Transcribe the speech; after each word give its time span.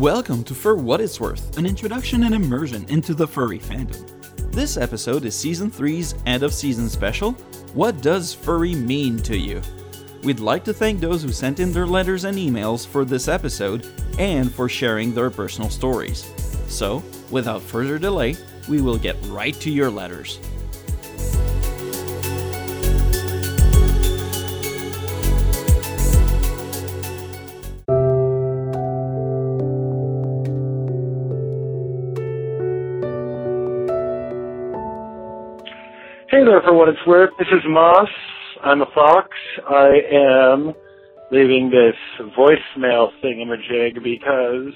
Welcome 0.00 0.44
to 0.44 0.54
For 0.54 0.76
What 0.76 1.02
It's 1.02 1.20
Worth, 1.20 1.58
an 1.58 1.66
introduction 1.66 2.24
and 2.24 2.34
immersion 2.34 2.86
into 2.88 3.12
the 3.12 3.28
furry 3.28 3.58
fandom. 3.58 4.02
This 4.50 4.78
episode 4.78 5.26
is 5.26 5.36
Season 5.36 5.70
3's 5.70 6.14
end 6.24 6.42
of 6.42 6.54
season 6.54 6.88
special 6.88 7.32
What 7.74 8.00
Does 8.00 8.32
Furry 8.32 8.74
Mean 8.74 9.18
to 9.18 9.36
You? 9.36 9.60
We'd 10.22 10.40
like 10.40 10.64
to 10.64 10.72
thank 10.72 11.00
those 11.00 11.22
who 11.22 11.32
sent 11.32 11.60
in 11.60 11.70
their 11.70 11.86
letters 11.86 12.24
and 12.24 12.38
emails 12.38 12.86
for 12.86 13.04
this 13.04 13.28
episode 13.28 13.86
and 14.18 14.50
for 14.50 14.70
sharing 14.70 15.12
their 15.12 15.28
personal 15.28 15.68
stories. 15.68 16.32
So, 16.66 17.02
without 17.30 17.60
further 17.60 17.98
delay, 17.98 18.38
we 18.70 18.80
will 18.80 18.96
get 18.96 19.22
right 19.26 19.54
to 19.56 19.70
your 19.70 19.90
letters. 19.90 20.40
There, 36.44 36.62
for 36.62 36.72
what 36.72 36.88
it's 36.88 37.06
worth, 37.06 37.30
this 37.38 37.48
is 37.48 37.62
Moss. 37.68 38.08
I'm 38.62 38.80
a 38.80 38.86
fox. 38.94 39.28
I 39.68 40.00
am 40.10 40.72
leaving 41.30 41.68
this 41.68 41.94
voicemail 42.34 43.10
thingamajig 43.22 44.02
because 44.02 44.72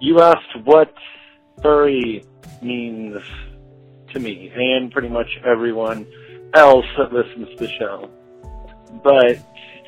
you 0.00 0.22
asked 0.22 0.64
what 0.64 0.94
furry 1.62 2.24
means 2.62 3.22
to 4.14 4.20
me 4.20 4.50
and 4.56 4.90
pretty 4.90 5.10
much 5.10 5.28
everyone 5.44 6.06
else 6.54 6.86
that 6.96 7.12
listens 7.12 7.48
to 7.50 7.66
the 7.66 7.72
show. 7.78 8.08
But 9.04 9.36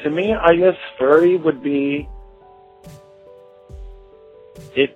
to 0.02 0.10
me, 0.10 0.34
I 0.34 0.56
guess 0.56 0.76
furry 0.98 1.38
would 1.38 1.62
be 1.62 2.06
it's 4.76 4.92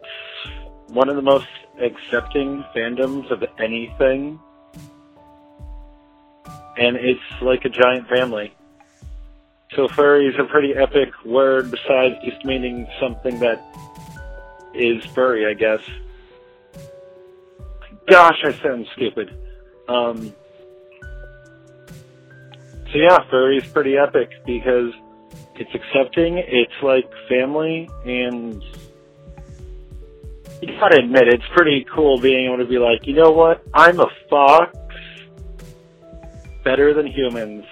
one 0.88 1.08
of 1.08 1.16
the 1.16 1.22
most 1.22 1.46
accepting 1.80 2.62
fandoms 2.76 3.30
of 3.30 3.42
anything 3.58 4.38
and 6.78 6.96
it's 6.96 7.20
like 7.42 7.64
a 7.64 7.68
giant 7.68 8.08
family. 8.08 8.54
So 9.74 9.88
furry 9.88 10.26
is 10.26 10.34
a 10.38 10.44
pretty 10.44 10.74
epic 10.74 11.10
word 11.24 11.70
besides 11.70 12.14
just 12.24 12.44
meaning 12.44 12.86
something 13.00 13.38
that 13.40 13.62
is 14.74 15.04
furry, 15.14 15.46
I 15.46 15.54
guess. 15.54 15.80
Gosh, 18.06 18.38
I 18.44 18.52
sound 18.62 18.86
stupid. 18.94 19.36
Um, 19.88 20.32
so 22.92 22.94
yeah, 22.94 23.18
furry 23.30 23.58
is 23.58 23.66
pretty 23.66 23.98
epic 23.98 24.30
because 24.46 24.92
it's 25.56 25.74
accepting, 25.74 26.38
it's 26.38 26.72
like 26.82 27.10
family, 27.28 27.90
and 28.06 28.62
you 30.62 30.78
gotta 30.80 30.98
admit, 30.98 31.28
it's 31.28 31.44
pretty 31.54 31.84
cool 31.94 32.18
being 32.18 32.46
able 32.46 32.58
to 32.58 32.64
be 32.64 32.78
like, 32.78 33.06
you 33.06 33.14
know 33.14 33.30
what, 33.30 33.62
I'm 33.74 34.00
a 34.00 34.08
fox, 34.30 34.74
better 36.68 36.92
than 36.92 37.06
humans. 37.06 37.64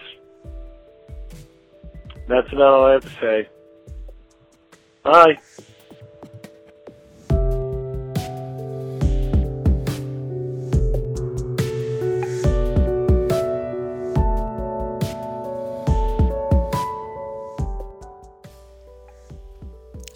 That's 2.29 2.51
about 2.51 2.73
all 2.73 2.87
I 2.87 2.93
have 2.93 3.03
to 3.03 3.11
say. 3.21 3.49
Bye. 5.03 5.37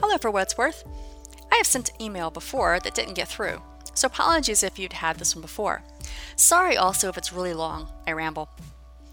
Hello, 0.00 0.16
for 0.16 0.30
what 0.30 0.44
it's 0.44 0.56
worth. 0.56 0.84
I 1.52 1.56
have 1.56 1.66
sent 1.66 1.90
an 1.90 2.00
email 2.00 2.30
before 2.30 2.80
that 2.80 2.94
didn't 2.94 3.12
get 3.12 3.28
through, 3.28 3.60
so 3.92 4.06
apologies 4.06 4.62
if 4.62 4.78
you'd 4.78 4.94
had 4.94 5.18
this 5.18 5.36
one 5.36 5.42
before. 5.42 5.82
Sorry 6.36 6.76
also 6.76 7.08
if 7.08 7.18
it's 7.18 7.32
really 7.32 7.54
long. 7.54 7.88
I 8.06 8.12
ramble. 8.12 8.50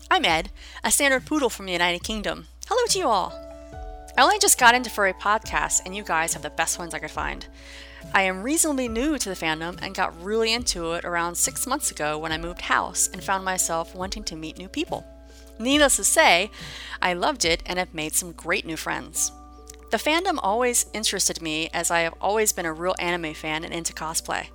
I'm 0.09 0.25
Ed, 0.25 0.51
a 0.83 0.91
standard 0.91 1.25
poodle 1.25 1.49
from 1.49 1.65
the 1.65 1.73
United 1.73 2.03
Kingdom. 2.03 2.47
Hello 2.67 2.81
to 2.87 2.99
you 2.99 3.07
all. 3.07 3.33
I 4.17 4.23
only 4.23 4.39
just 4.39 4.59
got 4.59 4.73
into 4.73 4.89
furry 4.89 5.13
podcasts, 5.13 5.81
and 5.85 5.95
you 5.95 6.03
guys 6.03 6.33
have 6.33 6.41
the 6.41 6.49
best 6.49 6.79
ones 6.79 6.93
I 6.93 6.99
could 6.99 7.11
find. 7.11 7.45
I 8.13 8.23
am 8.23 8.41
reasonably 8.41 8.87
new 8.87 9.17
to 9.17 9.29
the 9.29 9.35
fandom 9.35 9.77
and 9.81 9.93
got 9.93 10.19
really 10.23 10.53
into 10.53 10.93
it 10.93 11.05
around 11.05 11.35
six 11.35 11.67
months 11.67 11.91
ago 11.91 12.17
when 12.17 12.31
I 12.31 12.37
moved 12.37 12.61
house 12.61 13.09
and 13.11 13.23
found 13.23 13.45
myself 13.45 13.93
wanting 13.93 14.23
to 14.23 14.35
meet 14.35 14.57
new 14.57 14.69
people. 14.69 15.05
Needless 15.59 15.97
to 15.97 16.03
say, 16.03 16.49
I 17.01 17.13
loved 17.13 17.45
it 17.45 17.61
and 17.65 17.77
have 17.77 17.93
made 17.93 18.13
some 18.13 18.31
great 18.31 18.65
new 18.65 18.77
friends. 18.77 19.31
The 19.91 19.97
fandom 19.97 20.37
always 20.41 20.85
interested 20.93 21.41
me 21.41 21.69
as 21.73 21.91
I 21.91 22.01
have 22.01 22.13
always 22.19 22.51
been 22.51 22.65
a 22.65 22.73
real 22.73 22.95
anime 22.99 23.33
fan 23.33 23.63
and 23.63 23.73
into 23.73 23.93
cosplay. 23.93 24.47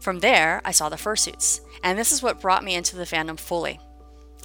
From 0.00 0.20
there, 0.20 0.60
I 0.64 0.72
saw 0.72 0.88
the 0.88 0.96
fursuits, 0.96 1.60
and 1.82 1.98
this 1.98 2.12
is 2.12 2.22
what 2.22 2.40
brought 2.40 2.64
me 2.64 2.74
into 2.74 2.96
the 2.96 3.04
fandom 3.04 3.38
fully. 3.38 3.80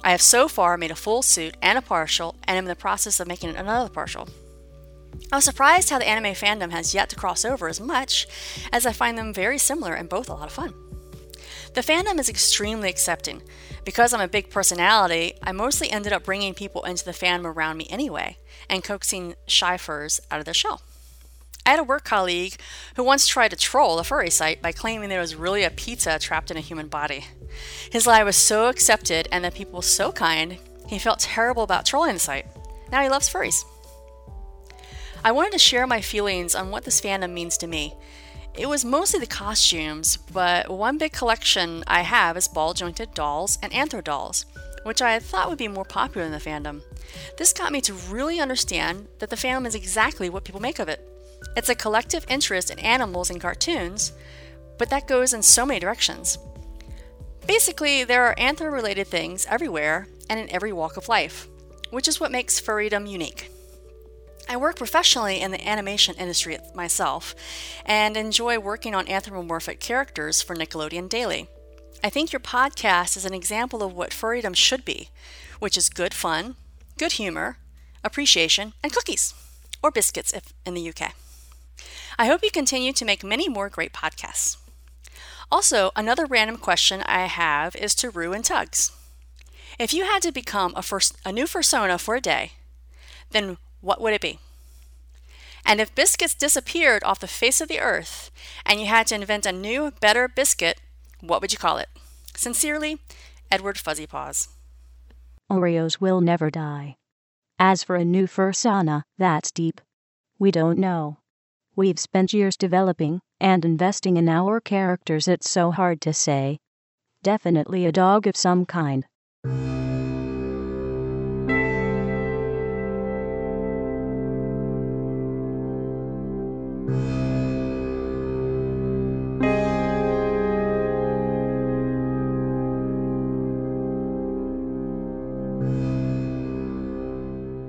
I 0.04 0.10
have 0.10 0.22
so 0.22 0.48
far 0.48 0.76
made 0.76 0.90
a 0.90 0.96
full 0.96 1.22
suit 1.22 1.56
and 1.62 1.78
a 1.78 1.82
partial, 1.82 2.36
and 2.44 2.56
am 2.58 2.64
in 2.64 2.68
the 2.68 2.76
process 2.76 3.20
of 3.20 3.28
making 3.28 3.54
another 3.56 3.88
partial. 3.88 4.28
I 5.30 5.36
was 5.36 5.44
surprised 5.44 5.90
how 5.90 5.98
the 5.98 6.08
anime 6.08 6.34
fandom 6.34 6.70
has 6.70 6.94
yet 6.94 7.08
to 7.10 7.16
cross 7.16 7.44
over 7.44 7.68
as 7.68 7.80
much, 7.80 8.26
as 8.72 8.86
I 8.86 8.92
find 8.92 9.16
them 9.16 9.32
very 9.32 9.58
similar 9.58 9.94
and 9.94 10.08
both 10.08 10.28
a 10.28 10.34
lot 10.34 10.46
of 10.46 10.52
fun. 10.52 10.74
The 11.74 11.80
fandom 11.80 12.18
is 12.18 12.28
extremely 12.28 12.90
accepting. 12.90 13.42
Because 13.84 14.12
I'm 14.12 14.20
a 14.20 14.28
big 14.28 14.50
personality, 14.50 15.34
I 15.42 15.52
mostly 15.52 15.90
ended 15.90 16.12
up 16.12 16.24
bringing 16.24 16.54
people 16.54 16.84
into 16.84 17.04
the 17.04 17.12
fandom 17.12 17.46
around 17.46 17.78
me 17.78 17.86
anyway, 17.90 18.36
and 18.68 18.84
coaxing 18.84 19.34
shy 19.46 19.76
furs 19.76 20.20
out 20.30 20.38
of 20.38 20.44
their 20.44 20.54
shell. 20.54 20.82
I 21.64 21.70
had 21.70 21.78
a 21.78 21.84
work 21.84 22.04
colleague 22.04 22.56
who 22.96 23.04
once 23.04 23.26
tried 23.26 23.50
to 23.50 23.56
troll 23.56 23.98
a 23.98 24.04
furry 24.04 24.30
site 24.30 24.60
by 24.60 24.72
claiming 24.72 25.08
there 25.08 25.20
was 25.20 25.36
really 25.36 25.62
a 25.62 25.70
pizza 25.70 26.18
trapped 26.18 26.50
in 26.50 26.56
a 26.56 26.60
human 26.60 26.88
body. 26.88 27.24
His 27.90 28.06
lie 28.06 28.24
was 28.24 28.36
so 28.36 28.68
accepted 28.68 29.28
and 29.30 29.44
the 29.44 29.50
people 29.50 29.80
so 29.80 30.10
kind, 30.10 30.58
he 30.88 30.98
felt 30.98 31.20
terrible 31.20 31.62
about 31.62 31.86
trolling 31.86 32.14
the 32.14 32.20
site. 32.20 32.46
Now 32.90 33.02
he 33.02 33.08
loves 33.08 33.28
furries. 33.28 33.64
I 35.24 35.30
wanted 35.30 35.52
to 35.52 35.58
share 35.58 35.86
my 35.86 36.00
feelings 36.00 36.54
on 36.56 36.70
what 36.70 36.84
this 36.84 37.00
fandom 37.00 37.32
means 37.32 37.56
to 37.58 37.68
me. 37.68 37.94
It 38.54 38.68
was 38.68 38.84
mostly 38.84 39.20
the 39.20 39.26
costumes, 39.26 40.16
but 40.16 40.68
one 40.68 40.98
big 40.98 41.12
collection 41.12 41.84
I 41.86 42.02
have 42.02 42.36
is 42.36 42.48
ball 42.48 42.74
jointed 42.74 43.14
dolls 43.14 43.56
and 43.62 43.72
anthro 43.72 44.02
dolls, 44.02 44.46
which 44.82 45.00
I 45.00 45.20
thought 45.20 45.48
would 45.48 45.58
be 45.58 45.68
more 45.68 45.84
popular 45.84 46.26
in 46.26 46.32
the 46.32 46.38
fandom. 46.38 46.82
This 47.38 47.52
got 47.52 47.72
me 47.72 47.80
to 47.82 47.94
really 47.94 48.40
understand 48.40 49.06
that 49.20 49.30
the 49.30 49.36
fandom 49.36 49.66
is 49.66 49.76
exactly 49.76 50.28
what 50.28 50.44
people 50.44 50.60
make 50.60 50.80
of 50.80 50.88
it. 50.88 51.08
It's 51.56 51.68
a 51.68 51.74
collective 51.74 52.24
interest 52.28 52.70
in 52.70 52.78
animals 52.78 53.30
and 53.30 53.40
cartoons, 53.40 54.12
but 54.78 54.90
that 54.90 55.06
goes 55.06 55.32
in 55.32 55.42
so 55.42 55.66
many 55.66 55.80
directions. 55.80 56.38
Basically, 57.46 58.04
there 58.04 58.24
are 58.24 58.34
anthro 58.36 58.72
related 58.72 59.06
things 59.06 59.46
everywhere 59.46 60.06
and 60.30 60.38
in 60.40 60.50
every 60.50 60.72
walk 60.72 60.96
of 60.96 61.08
life, 61.08 61.48
which 61.90 62.08
is 62.08 62.18
what 62.18 62.30
makes 62.30 62.60
furrydom 62.60 63.10
unique. 63.10 63.50
I 64.48 64.56
work 64.56 64.76
professionally 64.76 65.40
in 65.40 65.50
the 65.50 65.68
animation 65.68 66.14
industry 66.16 66.58
myself 66.74 67.34
and 67.84 68.16
enjoy 68.16 68.58
working 68.58 68.94
on 68.94 69.08
anthropomorphic 69.08 69.78
characters 69.80 70.42
for 70.42 70.56
Nickelodeon 70.56 71.08
Daily. 71.08 71.48
I 72.02 72.10
think 72.10 72.32
your 72.32 72.40
podcast 72.40 73.16
is 73.16 73.24
an 73.24 73.34
example 73.34 73.82
of 73.82 73.94
what 73.94 74.10
furrydom 74.10 74.56
should 74.56 74.84
be, 74.84 75.10
which 75.60 75.76
is 75.76 75.88
good 75.88 76.14
fun, 76.14 76.56
good 76.98 77.12
humor, 77.12 77.58
appreciation, 78.02 78.72
and 78.82 78.92
cookies, 78.92 79.34
or 79.82 79.90
biscuits 79.90 80.32
if 80.32 80.52
in 80.66 80.74
the 80.74 80.88
UK. 80.88 81.14
I 82.18 82.26
hope 82.26 82.42
you 82.42 82.50
continue 82.50 82.92
to 82.92 83.04
make 83.04 83.24
many 83.24 83.48
more 83.48 83.68
great 83.68 83.92
podcasts. 83.92 84.56
Also, 85.50 85.90
another 85.94 86.26
random 86.26 86.56
question 86.56 87.02
I 87.02 87.26
have 87.26 87.76
is 87.76 87.94
to 87.96 88.10
Rue 88.10 88.32
and 88.32 88.44
Tugs. 88.44 88.92
If 89.78 89.92
you 89.92 90.04
had 90.04 90.22
to 90.22 90.32
become 90.32 90.72
a, 90.76 90.82
first, 90.82 91.16
a 91.24 91.32
new 91.32 91.44
fursona 91.44 92.00
for 92.00 92.14
a 92.14 92.20
day, 92.20 92.52
then 93.30 93.58
what 93.80 94.00
would 94.00 94.14
it 94.14 94.20
be? 94.20 94.38
And 95.64 95.80
if 95.80 95.94
biscuits 95.94 96.34
disappeared 96.34 97.04
off 97.04 97.20
the 97.20 97.28
face 97.28 97.60
of 97.60 97.68
the 97.68 97.80
earth 97.80 98.30
and 98.66 98.80
you 98.80 98.86
had 98.86 99.06
to 99.08 99.14
invent 99.14 99.46
a 99.46 99.52
new, 99.52 99.92
better 100.00 100.28
biscuit, 100.28 100.80
what 101.20 101.40
would 101.40 101.52
you 101.52 101.58
call 101.58 101.78
it? 101.78 101.88
Sincerely, 102.34 102.98
Edward 103.50 103.78
Fuzzy 103.78 104.06
Paws. 104.06 104.48
Oreos 105.50 106.00
will 106.00 106.20
never 106.20 106.50
die. 106.50 106.96
As 107.58 107.84
for 107.84 107.96
a 107.96 108.04
new 108.04 108.26
fursona, 108.26 109.02
that's 109.18 109.52
deep. 109.52 109.80
We 110.38 110.50
don't 110.50 110.78
know. 110.78 111.18
We've 111.74 111.98
spent 111.98 112.34
years 112.34 112.54
developing 112.58 113.22
and 113.40 113.64
investing 113.64 114.18
in 114.18 114.28
our 114.28 114.60
characters, 114.60 115.26
it's 115.26 115.48
so 115.48 115.70
hard 115.70 116.02
to 116.02 116.12
say. 116.12 116.58
Definitely 117.22 117.86
a 117.86 117.92
dog 117.92 118.26
of 118.26 118.36
some 118.36 118.66
kind. 118.66 119.06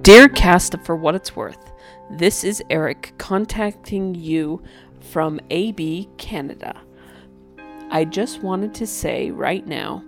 Dear 0.01 0.27
cast 0.27 0.73
of 0.73 0.85
For 0.85 0.97
What 0.97 1.15
It's 1.15 1.33
Worth, 1.33 1.72
this 2.09 2.43
is 2.43 2.63
Eric 2.69 3.13
contacting 3.17 4.15
you 4.15 4.61
from 4.99 5.39
AB 5.49 6.09
Canada. 6.17 6.79
I 7.89 8.05
just 8.05 8.41
wanted 8.41 8.73
to 8.75 8.87
say 8.87 9.31
right 9.31 9.65
now 9.67 10.03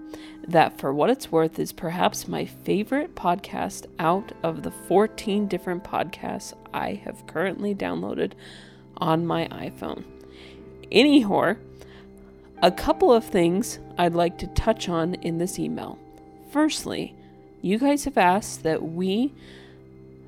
that 0.47 0.79
For 0.79 0.93
What 0.93 1.09
It's 1.09 1.31
Worth 1.31 1.59
is 1.59 1.71
perhaps 1.71 2.27
my 2.27 2.45
favorite 2.45 3.15
podcast 3.15 3.85
out 3.99 4.31
of 4.43 4.63
the 4.63 4.71
14 4.71 5.47
different 5.47 5.83
podcasts 5.83 6.53
I 6.73 6.93
have 7.03 7.27
currently 7.27 7.75
downloaded 7.75 8.33
on 8.97 9.25
my 9.25 9.47
iPhone. 9.47 10.03
Anyhow, 10.91 11.55
a 12.61 12.71
couple 12.71 13.11
of 13.11 13.25
things 13.25 13.79
I'd 13.97 14.13
like 14.13 14.37
to 14.39 14.47
touch 14.47 14.87
on 14.87 15.15
in 15.15 15.37
this 15.37 15.59
email. 15.59 15.99
Firstly, 16.51 17.15
you 17.61 17.79
guys 17.79 18.05
have 18.05 18.17
asked 18.17 18.63
that 18.63 18.83
we, 18.83 19.33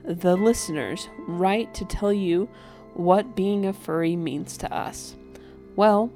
the 0.08 0.36
listeners, 0.36 1.10
write 1.28 1.74
to 1.76 1.86
tell 1.86 2.14
you 2.14 2.50
what 2.94 3.36
being 3.36 3.66
a 3.66 3.74
furry 3.74 4.16
means 4.16 4.58
to 4.58 4.74
us. 4.74 5.16
Well, 5.76 6.12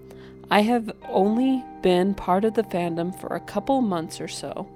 I 0.49 0.61
have 0.61 0.91
only 1.07 1.63
been 1.81 2.13
part 2.13 2.45
of 2.45 2.53
the 2.55 2.63
fandom 2.63 3.17
for 3.19 3.35
a 3.35 3.39
couple 3.39 3.81
months 3.81 4.19
or 4.19 4.27
so, 4.27 4.67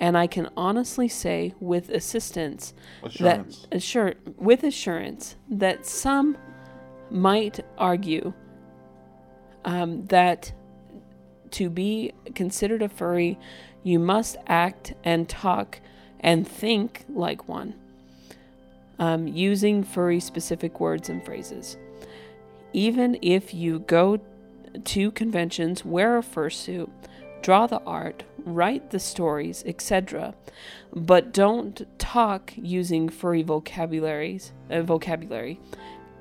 and 0.00 0.16
I 0.16 0.26
can 0.26 0.48
honestly 0.56 1.08
say 1.08 1.54
with 1.60 1.90
assistance 1.90 2.72
Assurance. 3.02 3.66
that 3.70 3.76
assure 3.76 4.14
with 4.36 4.64
assurance 4.64 5.36
that 5.50 5.86
some 5.86 6.36
might 7.10 7.60
argue 7.76 8.32
um, 9.64 10.06
that 10.06 10.52
to 11.52 11.68
be 11.68 12.12
considered 12.34 12.82
a 12.82 12.88
furry, 12.88 13.38
you 13.82 13.98
must 13.98 14.36
act 14.46 14.94
and 15.04 15.28
talk 15.28 15.80
and 16.20 16.46
think 16.48 17.04
like 17.08 17.48
one, 17.48 17.74
um, 19.02 19.26
using 19.26 19.82
furry 19.82 20.20
specific 20.20 20.78
words 20.78 21.08
and 21.08 21.24
phrases. 21.24 21.76
Even 22.72 23.18
if 23.20 23.52
you 23.52 23.80
go 23.80 24.20
to 24.84 25.10
conventions, 25.10 25.84
wear 25.84 26.18
a 26.18 26.22
fursuit, 26.22 26.88
draw 27.42 27.66
the 27.66 27.80
art, 27.80 28.22
write 28.44 28.90
the 28.90 29.00
stories, 29.00 29.64
etc., 29.66 30.36
but 30.94 31.34
don't 31.34 31.84
talk 31.98 32.52
using 32.56 33.08
furry 33.08 33.42
vocabularies, 33.42 34.52
uh, 34.70 34.82
vocabulary. 34.82 35.58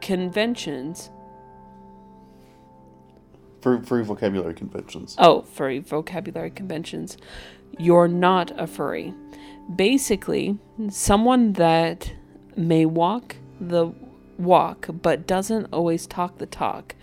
Conventions 0.02 1.12
For 3.62 3.80
free 3.84 4.02
vocabulary 4.02 4.56
conventions. 4.56 5.16
Oh, 5.20 5.44
furry 5.44 5.78
vocabulary 5.78 6.50
conventions. 6.50 7.16
You're 7.78 8.08
not 8.08 8.60
a 8.60 8.66
furry. 8.66 9.14
Basically, 9.76 10.58
someone 10.90 11.54
that 11.54 12.12
may 12.56 12.86
walk 12.86 13.36
the 13.60 13.92
walk 14.38 14.88
but 15.02 15.28
doesn't 15.28 15.68
always 15.72 16.08
talk 16.08 16.38
the 16.38 16.46
talk. 16.46 16.96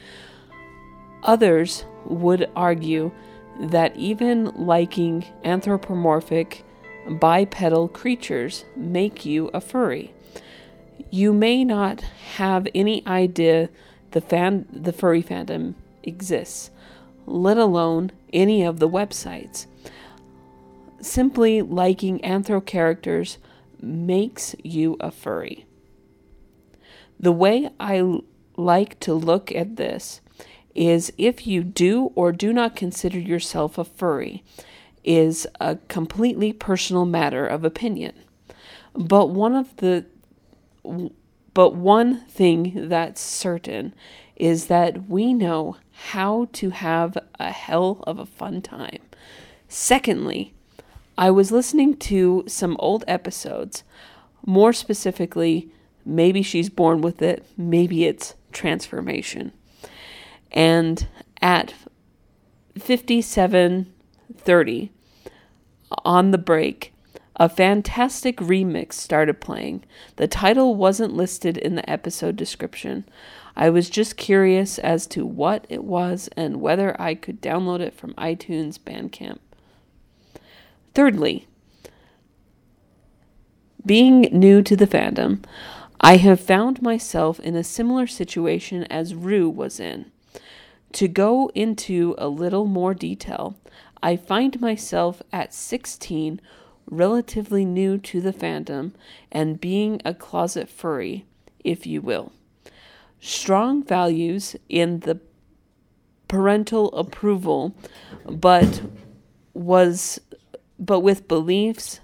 Others 1.23 1.85
would 2.05 2.49
argue 2.55 3.11
that 3.61 3.97
even 3.97 4.47
liking 4.55 5.25
anthropomorphic 5.45 6.65
bipedal 7.09 7.89
creatures 7.89 8.65
make 8.77 9.25
you 9.25 9.49
a 9.55 9.61
furry. 9.61 10.13
You 11.11 11.33
may 11.33 11.65
not 11.65 12.03
have 12.37 12.69
any 12.75 13.07
idea 13.07 13.71
the 14.11 14.21
fan 14.21 14.67
the 14.73 14.93
furry 14.93 15.23
fandom 15.23 15.75
exists, 16.03 16.71
let 17.27 17.57
alone 17.57 18.11
any 18.33 18.63
of 18.63 18.79
the 18.79 18.89
websites. 18.89 19.67
Simply 21.01 21.63
liking 21.63 22.19
anthro 22.21 22.65
characters 22.65 23.39
makes 23.83 24.55
you 24.63 24.97
a 25.01 25.11
furry. 25.11 25.67
The 27.21 27.33
way 27.33 27.71
I 27.81 28.21
like 28.57 28.99
to 29.01 29.15
look 29.15 29.53
at 29.53 29.77
this 29.77 30.21
is 30.75 31.13
if 31.19 31.47
you 31.47 31.65
do 31.65 32.13
or 32.15 32.31
do 32.33 32.53
not 32.53 32.77
consider 32.77 33.19
yourself 33.19 33.79
a 33.79 33.85
furry 33.85 34.45
is 35.05 35.47
a 35.61 35.77
completely 35.89 36.53
personal 36.53 37.05
matter 37.05 37.47
of 37.47 37.65
opinion. 37.65 38.15
But 38.95 39.31
one 39.31 39.55
of 39.55 39.77
the 39.77 40.07
but 41.55 41.75
one 41.75 42.21
thing 42.27 42.89
that's 42.89 43.21
certain 43.21 43.95
is 44.37 44.67
that 44.67 45.09
we 45.09 45.35
know 45.35 45.77
how 45.91 46.49
to 46.53 46.71
have 46.71 47.19
a 47.41 47.51
hell 47.51 48.05
of 48.07 48.19
a 48.19 48.27
fun 48.27 48.63
time. 48.63 49.01
Secondly, 49.69 50.55
I 51.19 51.31
was 51.33 51.51
listening 51.51 51.97
to 51.97 52.45
some 52.47 52.77
old 52.79 53.03
episodes, 53.09 53.83
more 54.47 54.73
specifically, 54.73 55.69
maybe 56.05 56.43
she's 56.43 56.71
born 56.71 57.01
with 57.01 57.21
it, 57.21 57.45
maybe 57.57 58.05
it's 58.05 58.37
transformation. 58.53 59.53
And 60.53 61.09
at 61.43 61.75
57:30 62.79 64.91
on 66.05 66.31
the 66.31 66.39
break, 66.39 66.95
a 67.35 67.49
fantastic 67.49 68.37
remix 68.37 68.93
started 68.93 69.41
playing. 69.41 69.83
The 70.17 70.29
title 70.29 70.77
wasn't 70.77 71.15
listed 71.15 71.57
in 71.57 71.75
the 71.75 71.91
episode 71.91 72.37
description. 72.37 73.05
I 73.57 73.71
was 73.71 73.91
just 73.91 74.17
curious 74.17 74.79
as 74.79 75.05
to 75.09 75.27
what 75.27 75.67
it 75.69 75.83
was 75.83 76.29
and 76.37 76.61
whether 76.61 76.95
I 77.01 77.17
could 77.17 77.43
download 77.43 77.81
it 77.81 77.95
from 77.95 78.15
iTunes 78.15 78.79
Bandcamp. 78.79 79.39
Thirdly, 80.99 81.47
being 83.87 84.23
new 84.33 84.63
to 84.63 84.75
the 84.75 84.89
fandom, 84.89 85.45
I 86.01 86.17
have 86.17 86.41
found 86.41 86.83
myself 86.83 87.39
in 87.39 87.55
a 87.55 87.63
similar 87.63 88.09
situation 88.09 88.83
as 88.91 89.15
Rue 89.15 89.49
was 89.49 89.79
in. 89.79 90.11
To 90.95 91.07
go 91.07 91.53
into 91.55 92.17
a 92.19 92.27
little 92.27 92.65
more 92.65 92.95
detail, 92.95 93.57
I 94.03 94.17
find 94.17 94.61
myself 94.61 95.23
at 95.33 95.55
16, 95.55 96.41
relatively 96.91 97.65
new 97.65 97.99
to 97.99 98.21
the 98.21 98.33
fandom, 98.33 98.91
and 99.31 99.61
being 99.61 100.03
a 100.05 100.13
closet 100.13 100.69
furry, 100.69 101.27
if 101.63 101.87
you 101.87 102.01
will. 102.01 102.33
Strong 103.21 103.85
values 103.85 104.57
in 104.69 104.99
the 104.99 105.21
parental 106.27 106.93
approval, 106.93 107.77
but 108.27 108.83
was 109.55 110.21
but 110.79 111.01
with 111.01 111.29
beliefs 111.29 112.01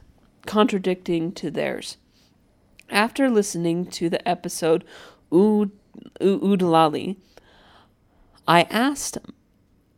contradicting 0.47 1.33
to 1.33 1.51
theirs. 1.51 1.97
After 2.91 3.31
listening 3.31 3.87
to 3.87 4.09
the 4.09 4.27
episode 4.29 4.85
Oodalali, 5.33 7.17
I 8.47 8.63
asked 8.63 9.19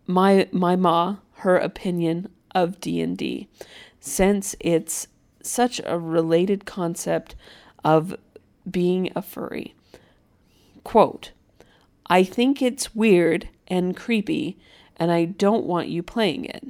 my 0.06 0.48
my 0.52 0.76
ma 0.76 1.16
her 1.38 1.56
opinion 1.56 2.28
of 2.54 2.80
D&D 2.80 3.48
since 4.00 4.54
it's 4.60 5.08
such 5.42 5.80
a 5.84 5.98
related 5.98 6.64
concept 6.64 7.34
of 7.84 8.16
being 8.70 9.10
a 9.14 9.22
furry. 9.22 9.74
Quote, 10.84 11.32
I 12.06 12.22
think 12.22 12.62
it's 12.62 12.94
weird 12.94 13.48
and 13.68 13.96
creepy 13.96 14.58
and 14.96 15.10
I 15.10 15.24
don't 15.24 15.64
want 15.64 15.88
you 15.88 16.02
playing 16.02 16.44
it. 16.46 16.64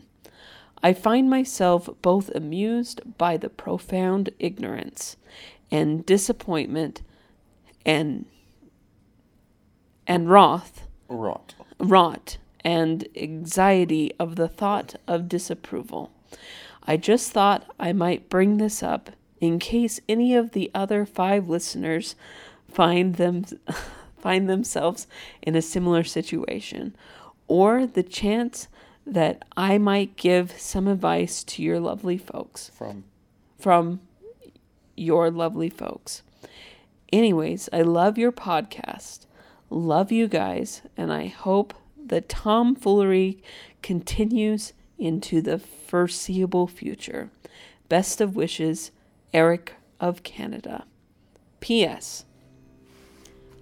I 0.82 0.92
find 0.92 1.28
myself 1.30 1.88
both 2.02 2.30
amused 2.34 3.00
by 3.18 3.36
the 3.36 3.48
profound 3.48 4.30
ignorance 4.38 5.16
and 5.70 6.04
disappointment 6.06 7.02
and 7.84 8.26
and 10.06 10.30
wrath 10.30 10.86
Rot. 11.08 11.54
wrought 11.78 12.36
and 12.64 13.06
anxiety 13.16 14.12
of 14.18 14.36
the 14.36 14.48
thought 14.48 14.96
of 15.06 15.28
disapproval. 15.28 16.12
I 16.84 16.96
just 16.96 17.32
thought 17.32 17.64
I 17.78 17.92
might 17.92 18.28
bring 18.28 18.58
this 18.58 18.82
up 18.82 19.10
in 19.40 19.58
case 19.58 20.00
any 20.08 20.34
of 20.34 20.52
the 20.52 20.70
other 20.74 21.04
five 21.04 21.48
listeners 21.48 22.14
find 22.68 23.16
them 23.16 23.44
find 24.18 24.48
themselves 24.48 25.06
in 25.42 25.54
a 25.54 25.62
similar 25.62 26.02
situation 26.02 26.96
or 27.48 27.86
the 27.86 28.02
chance 28.02 28.68
that 29.06 29.44
I 29.56 29.78
might 29.78 30.16
give 30.16 30.58
some 30.58 30.88
advice 30.88 31.44
to 31.44 31.62
your 31.62 31.78
lovely 31.78 32.18
folks 32.18 32.70
From. 32.74 33.04
from 33.58 34.00
your 34.96 35.30
lovely 35.30 35.70
folks. 35.70 36.22
Anyways, 37.12 37.68
I 37.72 37.82
love 37.82 38.18
your 38.18 38.32
podcast. 38.32 39.26
Love 39.70 40.10
you 40.10 40.26
guys, 40.26 40.82
and 40.96 41.12
I 41.12 41.26
hope 41.26 41.74
the 41.96 42.20
tomfoolery 42.20 43.42
continues 43.82 44.72
into 44.98 45.40
the 45.40 45.58
foreseeable 45.58 46.66
future. 46.66 47.30
Best 47.88 48.20
of 48.20 48.34
wishes, 48.34 48.90
Eric 49.32 49.74
of 50.00 50.22
Canada. 50.22 50.84
P.S. 51.60 52.24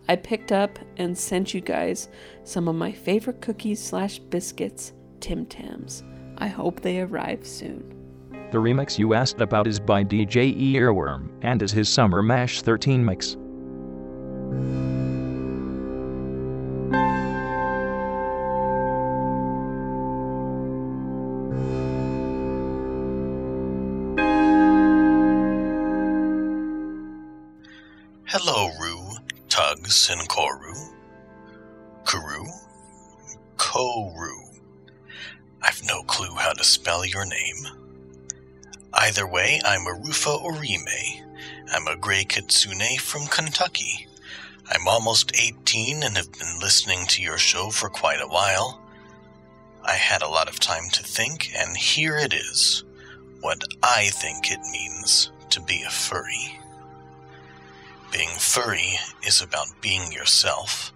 I 0.08 0.16
picked 0.16 0.52
up 0.52 0.78
and 0.96 1.16
sent 1.16 1.54
you 1.54 1.60
guys 1.60 2.08
some 2.44 2.68
of 2.68 2.74
my 2.74 2.92
favorite 2.92 3.40
cookies 3.40 3.82
slash 3.82 4.18
biscuits, 4.18 4.92
Tim 5.24 5.46
Tams. 5.46 6.04
I 6.36 6.48
hope 6.48 6.82
they 6.82 7.00
arrive 7.00 7.46
soon. 7.46 7.82
The 8.50 8.58
remix 8.58 8.98
you 8.98 9.14
asked 9.14 9.40
about 9.40 9.66
is 9.66 9.80
by 9.80 10.04
DJ 10.04 10.54
Earworm 10.74 11.30
and 11.40 11.62
is 11.62 11.72
his 11.72 11.88
Summer 11.88 12.22
Mash 12.22 12.60
13 12.60 13.02
mix. 13.02 13.38
Either 39.04 39.26
way, 39.26 39.60
I'm 39.66 39.82
Arufa 39.82 40.42
Orime. 40.42 41.22
I'm 41.70 41.86
a 41.86 41.94
gray 41.94 42.24
kitsune 42.24 42.98
from 42.98 43.26
Kentucky. 43.26 44.06
I'm 44.70 44.88
almost 44.88 45.38
18 45.38 46.02
and 46.02 46.16
have 46.16 46.32
been 46.32 46.58
listening 46.58 47.04
to 47.08 47.20
your 47.20 47.36
show 47.36 47.68
for 47.68 47.90
quite 47.90 48.22
a 48.22 48.26
while. 48.26 48.80
I 49.82 49.92
had 49.92 50.22
a 50.22 50.28
lot 50.28 50.48
of 50.48 50.58
time 50.58 50.88
to 50.92 51.02
think, 51.02 51.50
and 51.54 51.76
here 51.76 52.16
it 52.16 52.32
is 52.32 52.82
what 53.42 53.62
I 53.82 54.08
think 54.08 54.50
it 54.50 54.60
means 54.72 55.30
to 55.50 55.60
be 55.60 55.82
a 55.82 55.90
furry. 55.90 56.58
Being 58.10 58.30
furry 58.38 58.98
is 59.22 59.42
about 59.42 59.82
being 59.82 60.12
yourself, 60.12 60.94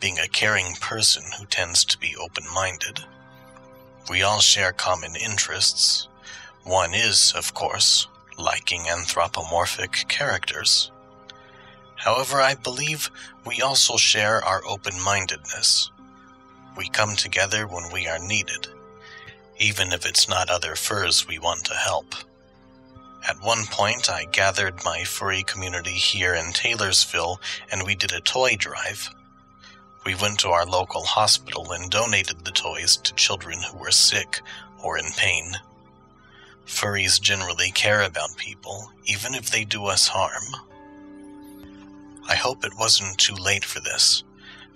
being 0.00 0.18
a 0.18 0.26
caring 0.26 0.74
person 0.76 1.24
who 1.38 1.44
tends 1.44 1.84
to 1.84 1.98
be 1.98 2.16
open 2.16 2.44
minded. 2.54 3.00
We 4.08 4.22
all 4.22 4.40
share 4.40 4.72
common 4.72 5.16
interests. 5.16 6.08
One 6.66 6.94
is, 6.94 7.32
of 7.36 7.54
course, 7.54 8.08
liking 8.36 8.88
anthropomorphic 8.88 10.06
characters. 10.08 10.90
However, 11.94 12.40
I 12.40 12.56
believe 12.56 13.08
we 13.44 13.62
also 13.62 13.96
share 13.96 14.44
our 14.44 14.66
open 14.66 15.00
mindedness. 15.00 15.92
We 16.76 16.88
come 16.88 17.14
together 17.14 17.68
when 17.68 17.92
we 17.92 18.08
are 18.08 18.18
needed, 18.18 18.66
even 19.60 19.92
if 19.92 20.04
it's 20.04 20.28
not 20.28 20.50
other 20.50 20.74
furs 20.74 21.28
we 21.28 21.38
want 21.38 21.64
to 21.66 21.74
help. 21.74 22.16
At 23.28 23.40
one 23.40 23.66
point, 23.66 24.10
I 24.10 24.24
gathered 24.24 24.84
my 24.84 25.04
furry 25.04 25.44
community 25.44 25.92
here 25.92 26.34
in 26.34 26.52
Taylorsville 26.52 27.40
and 27.70 27.86
we 27.86 27.94
did 27.94 28.10
a 28.10 28.20
toy 28.20 28.56
drive. 28.56 29.08
We 30.04 30.16
went 30.16 30.40
to 30.40 30.48
our 30.48 30.66
local 30.66 31.04
hospital 31.04 31.70
and 31.70 31.92
donated 31.92 32.44
the 32.44 32.50
toys 32.50 32.96
to 32.96 33.14
children 33.14 33.60
who 33.62 33.78
were 33.78 33.92
sick 33.92 34.40
or 34.82 34.98
in 34.98 35.06
pain. 35.16 35.54
Furries 36.66 37.20
generally 37.20 37.70
care 37.70 38.02
about 38.02 38.36
people, 38.36 38.90
even 39.04 39.34
if 39.34 39.50
they 39.50 39.64
do 39.64 39.86
us 39.86 40.08
harm. 40.08 40.44
I 42.28 42.34
hope 42.34 42.64
it 42.64 42.76
wasn't 42.76 43.18
too 43.18 43.36
late 43.36 43.64
for 43.64 43.78
this. 43.78 44.24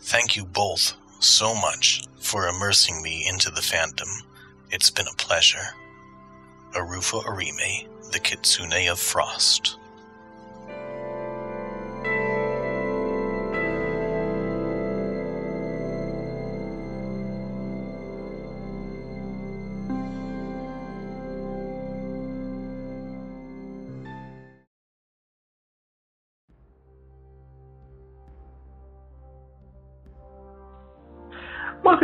Thank 0.00 0.36
you 0.36 0.44
both 0.44 0.94
so 1.18 1.54
much 1.54 2.04
for 2.20 2.46
immersing 2.46 3.02
me 3.02 3.26
into 3.28 3.50
the 3.50 3.60
fandom. 3.60 4.08
It's 4.70 4.90
been 4.90 5.08
a 5.08 5.16
pleasure. 5.16 5.74
Arufa 6.74 7.24
Arime, 7.24 7.88
the 8.12 8.20
Kitsune 8.20 8.88
of 8.88 9.00
Frost. 9.00 9.79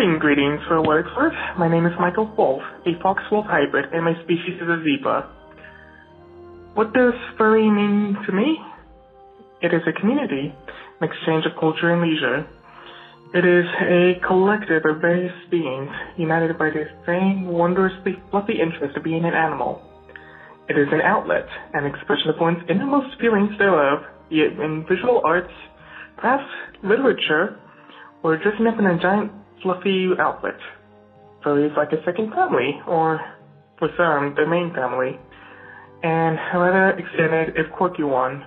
Loving 0.06 0.20
greetings 0.20 0.60
for. 0.68 1.32
My 1.58 1.66
name 1.66 1.84
is 1.84 1.92
Michael 1.98 2.32
Wolf, 2.38 2.62
a 2.86 2.94
fox 3.02 3.24
wolf 3.32 3.44
hybrid, 3.48 3.86
and 3.92 4.04
my 4.04 4.14
species 4.22 4.54
is 4.54 4.68
a 4.68 4.78
zebra. 4.84 5.28
What 6.74 6.94
does 6.94 7.14
furry 7.36 7.68
mean 7.68 8.16
to 8.24 8.32
me? 8.32 8.56
It 9.62 9.74
is 9.74 9.82
a 9.82 9.98
community, 9.98 10.54
an 11.00 11.08
exchange 11.10 11.44
of 11.44 11.58
culture 11.58 11.90
and 11.90 12.02
leisure. 12.02 12.46
It 13.34 13.44
is 13.44 13.66
a 13.82 14.24
collective 14.24 14.82
of 14.86 15.00
various 15.00 15.34
beings 15.50 15.90
united 16.16 16.56
by 16.56 16.70
the 16.70 16.84
same 17.04 17.48
wondrously 17.48 18.14
fluffy 18.30 18.60
interest 18.62 18.96
of 18.96 19.02
being 19.02 19.24
an 19.24 19.34
animal. 19.34 19.82
It 20.68 20.78
is 20.78 20.86
an 20.92 21.00
outlet, 21.00 21.48
an 21.74 21.84
expression 21.84 22.30
of 22.30 22.36
one's 22.38 22.62
innermost 22.70 23.18
feelings 23.20 23.58
thereof, 23.58 24.04
be 24.30 24.38
it 24.38 24.52
in 24.52 24.86
visual 24.88 25.20
arts, 25.24 25.52
perhaps 26.16 26.46
literature, 26.84 27.58
or 28.22 28.36
dressing 28.36 28.68
up 28.68 28.78
in 28.78 28.86
a 28.86 29.02
giant 29.02 29.32
fluffy 29.62 30.10
outfit. 30.18 30.56
Furry 31.42 31.66
is 31.66 31.72
like 31.76 31.92
a 31.92 32.02
second 32.04 32.32
family, 32.32 32.80
or 32.86 33.20
for 33.78 33.88
some, 33.96 34.34
their 34.36 34.48
main 34.48 34.72
family, 34.74 35.18
and 36.02 36.38
a 36.54 36.58
rather 36.58 36.90
extended 36.90 37.56
if 37.56 37.70
quirky 37.72 38.02
one. 38.02 38.44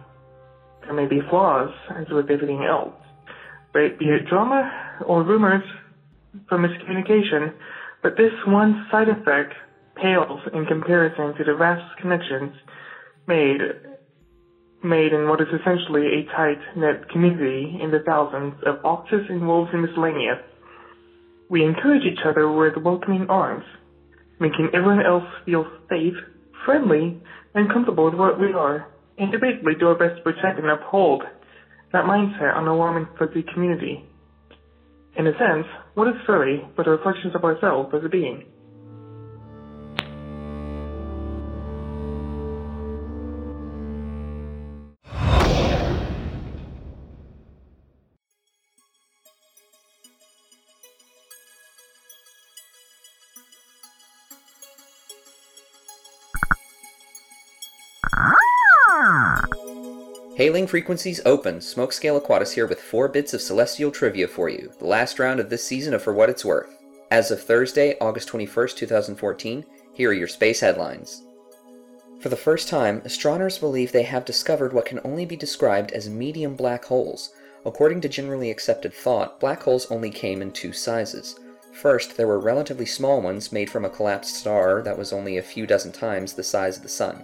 There 0.81 0.93
may 0.93 1.05
be 1.05 1.21
flaws, 1.29 1.69
as 1.97 2.07
with 2.09 2.29
everything 2.29 2.63
else, 2.63 2.93
but 3.73 3.97
be 3.99 4.05
it 4.05 4.25
drama 4.27 4.99
or 5.05 5.23
rumors 5.23 5.63
from 6.47 6.65
miscommunication, 6.65 7.53
but 8.01 8.15
this 8.17 8.31
one 8.47 8.87
side 8.91 9.09
effect 9.09 9.53
pales 9.95 10.39
in 10.53 10.65
comparison 10.65 11.35
to 11.37 11.43
the 11.43 11.55
vast 11.55 11.83
connections 12.01 12.51
made 13.27 13.59
made 14.81 15.11
in 15.11 15.27
what 15.27 15.41
is 15.41 15.47
essentially 15.47 16.07
a 16.07 16.23
tight-knit 16.35 17.09
community 17.09 17.77
in 17.81 17.91
the 17.91 17.99
thousands 18.05 18.53
of 18.65 18.81
foxes 18.81 19.21
and 19.27 19.45
wolves 19.45 19.69
and 19.73 19.81
miscellaneous. 19.81 20.39
We 21.49 21.65
encourage 21.65 22.03
each 22.03 22.19
other 22.23 22.51
with 22.51 22.77
welcoming 22.77 23.25
arms, 23.27 23.65
making 24.39 24.69
everyone 24.73 25.03
else 25.03 25.23
feel 25.45 25.65
safe, 25.89 26.13
friendly, 26.63 27.19
and 27.55 27.73
comfortable 27.73 28.05
with 28.05 28.13
what 28.13 28.39
we 28.39 28.53
are, 28.53 28.87
and 29.17 29.31
basically 29.31 29.73
do 29.79 29.87
our 29.87 29.95
best 29.95 30.17
to 30.17 30.23
protect 30.23 30.59
and 30.59 30.69
uphold 30.69 31.23
that 31.91 32.05
mindset 32.05 32.55
on 32.55 32.67
a 32.67 32.75
warm 32.75 32.97
and 32.97 33.07
fuzzy 33.17 33.43
community. 33.51 34.05
In 35.17 35.25
a 35.25 35.31
sense, 35.31 35.65
what 35.95 36.07
is 36.07 36.13
furry 36.27 36.63
but 36.77 36.87
a 36.87 36.91
reflection 36.91 37.31
of 37.35 37.43
ourselves 37.43 37.93
as 37.95 38.05
a 38.05 38.09
being? 38.09 38.45
Hailing 60.49 60.65
frequencies 60.65 61.21
open. 61.27 61.59
Smokescale 61.59 62.19
Aquatis 62.19 62.53
here 62.53 62.65
with 62.65 62.81
four 62.81 63.07
bits 63.07 63.35
of 63.35 63.41
celestial 63.41 63.91
trivia 63.91 64.27
for 64.27 64.49
you, 64.49 64.71
the 64.79 64.87
last 64.87 65.19
round 65.19 65.39
of 65.39 65.51
this 65.51 65.63
season 65.63 65.93
of 65.93 66.01
For 66.01 66.11
What 66.11 66.27
It's 66.27 66.43
Worth. 66.43 66.75
As 67.11 67.29
of 67.29 67.39
Thursday, 67.39 67.95
August 68.01 68.29
21st, 68.29 68.75
2014, 68.75 69.63
here 69.93 70.09
are 70.09 70.13
your 70.13 70.27
space 70.27 70.59
headlines. 70.59 71.21
For 72.19 72.29
the 72.29 72.35
first 72.35 72.67
time, 72.67 73.03
astronomers 73.05 73.59
believe 73.59 73.91
they 73.91 74.01
have 74.01 74.25
discovered 74.25 74.73
what 74.73 74.87
can 74.87 74.99
only 75.03 75.23
be 75.23 75.35
described 75.35 75.91
as 75.91 76.09
medium 76.09 76.55
black 76.55 76.83
holes. 76.83 77.31
According 77.63 78.01
to 78.01 78.09
generally 78.09 78.49
accepted 78.49 78.91
thought, 78.91 79.39
black 79.39 79.61
holes 79.61 79.85
only 79.91 80.09
came 80.09 80.41
in 80.41 80.51
two 80.51 80.73
sizes. 80.73 81.39
First, 81.73 82.17
there 82.17 82.25
were 82.25 82.39
relatively 82.39 82.87
small 82.87 83.21
ones 83.21 83.51
made 83.51 83.69
from 83.69 83.85
a 83.85 83.89
collapsed 83.91 84.33
star 84.33 84.81
that 84.81 84.97
was 84.97 85.13
only 85.13 85.37
a 85.37 85.43
few 85.43 85.67
dozen 85.67 85.91
times 85.91 86.33
the 86.33 86.43
size 86.43 86.77
of 86.77 86.81
the 86.81 86.89
Sun. 86.89 87.23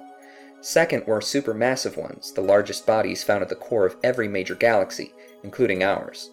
Second 0.66 1.06
were 1.06 1.20
supermassive 1.20 1.96
ones, 1.96 2.32
the 2.32 2.42
largest 2.42 2.88
bodies 2.88 3.24
found 3.24 3.44
at 3.44 3.50
the 3.50 3.56
core 3.56 3.86
of 3.86 3.98
every 4.04 4.28
major 4.28 4.56
galaxy, 4.56 5.14
including 5.44 5.84
ours. 5.84 6.32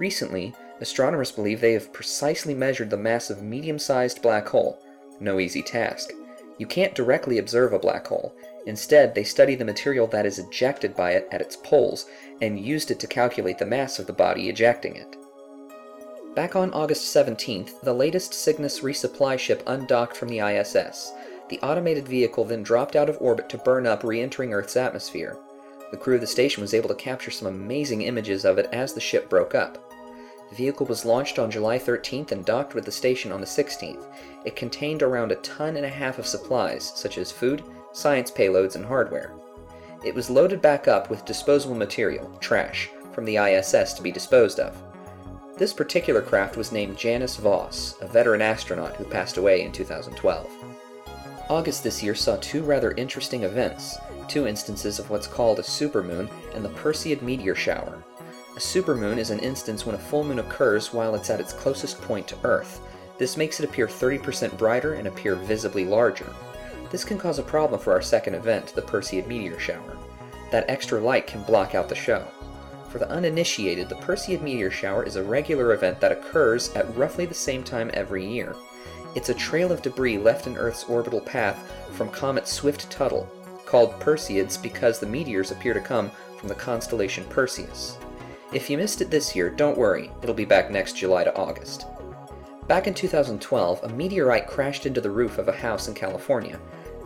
Recently, 0.00 0.52
astronomers 0.80 1.30
believe 1.30 1.60
they 1.60 1.74
have 1.74 1.92
precisely 1.92 2.52
measured 2.52 2.90
the 2.90 2.96
mass 2.96 3.30
of 3.30 3.38
a 3.38 3.42
medium-sized 3.42 4.22
black 4.22 4.48
hole. 4.48 4.82
No 5.20 5.38
easy 5.38 5.62
task. 5.62 6.10
You 6.58 6.66
can't 6.66 6.96
directly 6.96 7.38
observe 7.38 7.72
a 7.72 7.78
black 7.78 8.08
hole. 8.08 8.34
Instead, 8.66 9.14
they 9.14 9.22
study 9.22 9.54
the 9.54 9.64
material 9.64 10.08
that 10.08 10.26
is 10.26 10.40
ejected 10.40 10.96
by 10.96 11.12
it 11.12 11.28
at 11.30 11.40
its 11.40 11.54
poles 11.54 12.06
and 12.42 12.58
used 12.58 12.90
it 12.90 12.98
to 12.98 13.06
calculate 13.06 13.58
the 13.58 13.66
mass 13.66 14.00
of 14.00 14.08
the 14.08 14.12
body 14.12 14.48
ejecting 14.48 14.96
it. 14.96 15.14
Back 16.34 16.56
on 16.56 16.72
August 16.72 17.14
17th, 17.14 17.80
the 17.82 17.94
latest 17.94 18.34
Cygnus 18.34 18.80
resupply 18.80 19.38
ship 19.38 19.62
undocked 19.68 20.16
from 20.16 20.28
the 20.28 20.40
ISS. 20.40 21.12
The 21.50 21.60
automated 21.62 22.06
vehicle 22.06 22.44
then 22.44 22.62
dropped 22.62 22.94
out 22.94 23.08
of 23.08 23.18
orbit 23.20 23.48
to 23.48 23.58
burn 23.58 23.84
up, 23.84 24.04
re 24.04 24.20
entering 24.20 24.54
Earth's 24.54 24.76
atmosphere. 24.76 25.36
The 25.90 25.96
crew 25.96 26.14
of 26.14 26.20
the 26.20 26.26
station 26.28 26.60
was 26.60 26.74
able 26.74 26.88
to 26.88 26.94
capture 26.94 27.32
some 27.32 27.48
amazing 27.48 28.02
images 28.02 28.44
of 28.44 28.56
it 28.56 28.68
as 28.72 28.94
the 28.94 29.00
ship 29.00 29.28
broke 29.28 29.56
up. 29.56 29.92
The 30.48 30.54
vehicle 30.54 30.86
was 30.86 31.04
launched 31.04 31.40
on 31.40 31.50
July 31.50 31.76
13th 31.76 32.30
and 32.30 32.44
docked 32.44 32.76
with 32.76 32.84
the 32.84 32.92
station 32.92 33.32
on 33.32 33.40
the 33.40 33.48
16th. 33.48 34.06
It 34.44 34.54
contained 34.54 35.02
around 35.02 35.32
a 35.32 35.36
ton 35.36 35.76
and 35.76 35.84
a 35.84 35.88
half 35.88 36.20
of 36.20 36.26
supplies, 36.26 36.92
such 36.94 37.18
as 37.18 37.32
food, 37.32 37.64
science 37.92 38.30
payloads, 38.30 38.76
and 38.76 38.86
hardware. 38.86 39.32
It 40.04 40.14
was 40.14 40.30
loaded 40.30 40.62
back 40.62 40.86
up 40.86 41.10
with 41.10 41.24
disposable 41.24 41.74
material, 41.74 42.30
trash, 42.40 42.90
from 43.12 43.24
the 43.24 43.38
ISS 43.38 43.92
to 43.94 44.02
be 44.02 44.12
disposed 44.12 44.60
of. 44.60 44.80
This 45.58 45.72
particular 45.72 46.22
craft 46.22 46.56
was 46.56 46.70
named 46.70 46.96
Janice 46.96 47.36
Voss, 47.36 47.96
a 48.00 48.06
veteran 48.06 48.40
astronaut 48.40 48.94
who 48.94 49.04
passed 49.04 49.36
away 49.36 49.62
in 49.62 49.72
2012. 49.72 50.69
August 51.50 51.82
this 51.82 52.00
year 52.00 52.14
saw 52.14 52.36
two 52.36 52.62
rather 52.62 52.92
interesting 52.92 53.42
events 53.42 53.98
two 54.28 54.46
instances 54.46 55.00
of 55.00 55.10
what's 55.10 55.26
called 55.26 55.58
a 55.58 55.62
supermoon 55.62 56.30
and 56.54 56.64
the 56.64 56.68
Perseid 56.68 57.20
meteor 57.22 57.56
shower. 57.56 58.04
A 58.54 58.60
supermoon 58.60 59.18
is 59.18 59.30
an 59.30 59.40
instance 59.40 59.84
when 59.84 59.96
a 59.96 59.98
full 59.98 60.22
moon 60.22 60.38
occurs 60.38 60.92
while 60.92 61.16
it's 61.16 61.28
at 61.28 61.40
its 61.40 61.52
closest 61.52 62.00
point 62.02 62.28
to 62.28 62.38
Earth. 62.44 62.80
This 63.18 63.36
makes 63.36 63.58
it 63.58 63.64
appear 63.68 63.88
30% 63.88 64.56
brighter 64.56 64.94
and 64.94 65.08
appear 65.08 65.34
visibly 65.34 65.84
larger. 65.84 66.32
This 66.92 67.02
can 67.02 67.18
cause 67.18 67.40
a 67.40 67.42
problem 67.42 67.80
for 67.80 67.92
our 67.92 68.00
second 68.00 68.34
event, 68.34 68.68
the 68.76 68.82
Perseid 68.82 69.26
meteor 69.26 69.58
shower. 69.58 69.98
That 70.52 70.70
extra 70.70 71.00
light 71.00 71.26
can 71.26 71.42
block 71.42 71.74
out 71.74 71.88
the 71.88 71.96
show. 71.96 72.24
For 72.90 72.98
the 72.98 73.08
uninitiated, 73.08 73.88
the 73.88 73.94
Perseid 73.94 74.42
meteor 74.42 74.70
shower 74.70 75.04
is 75.04 75.14
a 75.14 75.22
regular 75.22 75.72
event 75.72 76.00
that 76.00 76.10
occurs 76.10 76.74
at 76.74 76.96
roughly 76.96 77.24
the 77.24 77.34
same 77.34 77.62
time 77.62 77.90
every 77.94 78.26
year. 78.26 78.56
It's 79.14 79.28
a 79.28 79.34
trail 79.34 79.70
of 79.70 79.80
debris 79.80 80.18
left 80.18 80.48
in 80.48 80.56
Earth's 80.56 80.84
orbital 80.84 81.20
path 81.20 81.72
from 81.92 82.10
comet 82.10 82.48
Swift-Tuttle, 82.48 83.28
called 83.64 83.98
Perseids 84.00 84.60
because 84.60 84.98
the 84.98 85.06
meteors 85.06 85.52
appear 85.52 85.72
to 85.72 85.80
come 85.80 86.10
from 86.36 86.48
the 86.48 86.54
constellation 86.54 87.24
Perseus. 87.26 87.96
If 88.52 88.68
you 88.68 88.76
missed 88.76 89.00
it 89.00 89.10
this 89.10 89.36
year, 89.36 89.50
don't 89.50 89.78
worry, 89.78 90.10
it'll 90.22 90.34
be 90.34 90.44
back 90.44 90.72
next 90.72 90.96
July 90.96 91.22
to 91.22 91.36
August. 91.36 91.86
Back 92.66 92.88
in 92.88 92.94
2012, 92.94 93.84
a 93.84 93.88
meteorite 93.90 94.48
crashed 94.48 94.86
into 94.86 95.00
the 95.00 95.10
roof 95.10 95.38
of 95.38 95.46
a 95.46 95.52
house 95.52 95.86
in 95.86 95.94
California. 95.94 96.58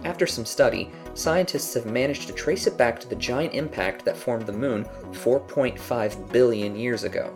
After 0.04 0.26
some 0.26 0.44
study, 0.44 0.90
scientists 1.14 1.72
have 1.74 1.86
managed 1.86 2.26
to 2.26 2.34
trace 2.34 2.66
it 2.66 2.76
back 2.76 3.00
to 3.00 3.08
the 3.08 3.16
giant 3.16 3.54
impact 3.54 4.04
that 4.04 4.16
formed 4.16 4.46
the 4.46 4.52
moon 4.52 4.84
4.5 5.12 6.30
billion 6.30 6.76
years 6.76 7.04
ago. 7.04 7.34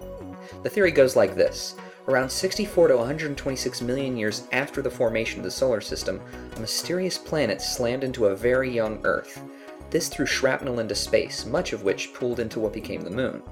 The 0.63 0.71
theory 0.71 0.91
goes 0.91 1.17
like 1.17 1.35
this 1.35 1.75
Around 2.09 2.31
64 2.31 2.89
to 2.89 2.97
126 2.97 3.83
million 3.83 4.17
years 4.17 4.49
after 4.53 4.81
the 4.81 4.91
formation 4.91 5.41
of 5.41 5.45
the 5.45 5.51
solar 5.51 5.83
system, 5.83 6.23
a 6.57 6.61
mysterious 6.61 7.19
planet 7.19 7.61
slammed 7.61 8.03
into 8.03 8.27
a 8.27 8.37
very 8.37 8.71
young 8.71 9.05
Earth. 9.05 9.43
This 9.91 10.09
threw 10.09 10.25
shrapnel 10.25 10.81
into 10.81 10.95
space, 10.95 11.45
much 11.45 11.75
of 11.75 11.85
which 11.85 12.15
pooled 12.15 12.41
into 12.41 12.61
what 12.61 12.73
became 12.73 13.03
the 13.03 13.11
Moon. 13.11 13.43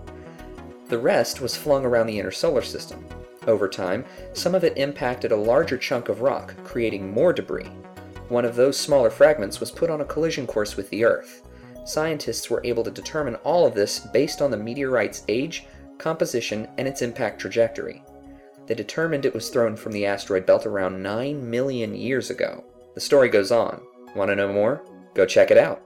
The 0.88 0.98
rest 0.98 1.40
was 1.40 1.56
flung 1.56 1.84
around 1.84 2.06
the 2.06 2.18
inner 2.18 2.30
solar 2.30 2.62
system. 2.62 3.04
Over 3.46 3.68
time, 3.68 4.04
some 4.32 4.54
of 4.54 4.64
it 4.64 4.78
impacted 4.78 5.32
a 5.32 5.36
larger 5.36 5.76
chunk 5.76 6.08
of 6.08 6.22
rock, 6.22 6.54
creating 6.64 7.12
more 7.12 7.34
debris. 7.34 7.70
One 8.28 8.44
of 8.44 8.56
those 8.56 8.76
smaller 8.76 9.10
fragments 9.10 9.60
was 9.60 9.70
put 9.70 9.90
on 9.90 10.00
a 10.00 10.04
collision 10.04 10.46
course 10.46 10.76
with 10.76 10.90
the 10.90 11.04
Earth. 11.04 11.42
Scientists 11.84 12.50
were 12.50 12.60
able 12.64 12.82
to 12.82 12.90
determine 12.90 13.36
all 13.36 13.66
of 13.66 13.74
this 13.74 14.00
based 14.00 14.42
on 14.42 14.50
the 14.50 14.56
meteorite's 14.56 15.22
age, 15.28 15.66
composition, 15.98 16.68
and 16.78 16.88
its 16.88 17.02
impact 17.02 17.40
trajectory. 17.40 18.02
They 18.66 18.74
determined 18.74 19.24
it 19.24 19.34
was 19.34 19.48
thrown 19.48 19.76
from 19.76 19.92
the 19.92 20.06
asteroid 20.06 20.44
belt 20.44 20.66
around 20.66 21.00
9 21.00 21.48
million 21.48 21.94
years 21.94 22.30
ago. 22.30 22.64
The 22.94 23.00
story 23.00 23.28
goes 23.28 23.52
on. 23.52 23.80
Want 24.16 24.30
to 24.30 24.36
know 24.36 24.52
more? 24.52 24.84
Go 25.14 25.24
check 25.24 25.52
it 25.52 25.58
out. 25.58 25.82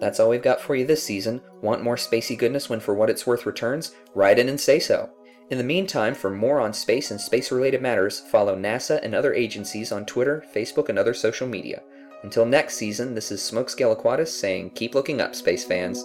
That's 0.00 0.18
all 0.18 0.28
we've 0.28 0.42
got 0.42 0.60
for 0.60 0.74
you 0.74 0.84
this 0.84 1.02
season. 1.02 1.40
Want 1.62 1.84
more 1.84 1.96
spacey 1.96 2.36
goodness 2.36 2.68
when 2.68 2.80
For 2.80 2.94
What 2.94 3.10
It's 3.10 3.26
Worth 3.26 3.46
returns? 3.46 3.94
Write 4.14 4.40
in 4.40 4.48
and 4.48 4.60
say 4.60 4.80
so. 4.80 5.10
In 5.50 5.58
the 5.58 5.64
meantime, 5.64 6.14
for 6.14 6.30
more 6.30 6.58
on 6.58 6.72
space 6.72 7.10
and 7.10 7.20
space 7.20 7.52
related 7.52 7.82
matters, 7.82 8.18
follow 8.18 8.56
NASA 8.56 8.98
and 9.02 9.14
other 9.14 9.34
agencies 9.34 9.92
on 9.92 10.06
Twitter, 10.06 10.42
Facebook, 10.54 10.88
and 10.88 10.98
other 10.98 11.12
social 11.12 11.46
media. 11.46 11.82
Until 12.22 12.46
next 12.46 12.76
season, 12.76 13.14
this 13.14 13.30
is 13.30 13.42
Smokescale 13.42 13.94
Aquatis 13.94 14.28
saying 14.28 14.70
keep 14.70 14.94
looking 14.94 15.20
up, 15.20 15.34
space 15.34 15.62
fans. 15.62 16.02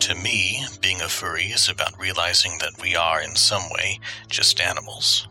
To 0.00 0.14
me, 0.14 0.64
being 0.80 1.00
a 1.00 1.08
furry 1.08 1.46
is 1.46 1.68
about 1.68 1.98
realizing 1.98 2.58
that 2.60 2.80
we 2.80 2.94
are, 2.94 3.20
in 3.20 3.34
some 3.34 3.68
way, 3.70 3.98
just 4.28 4.60
animals. 4.60 5.26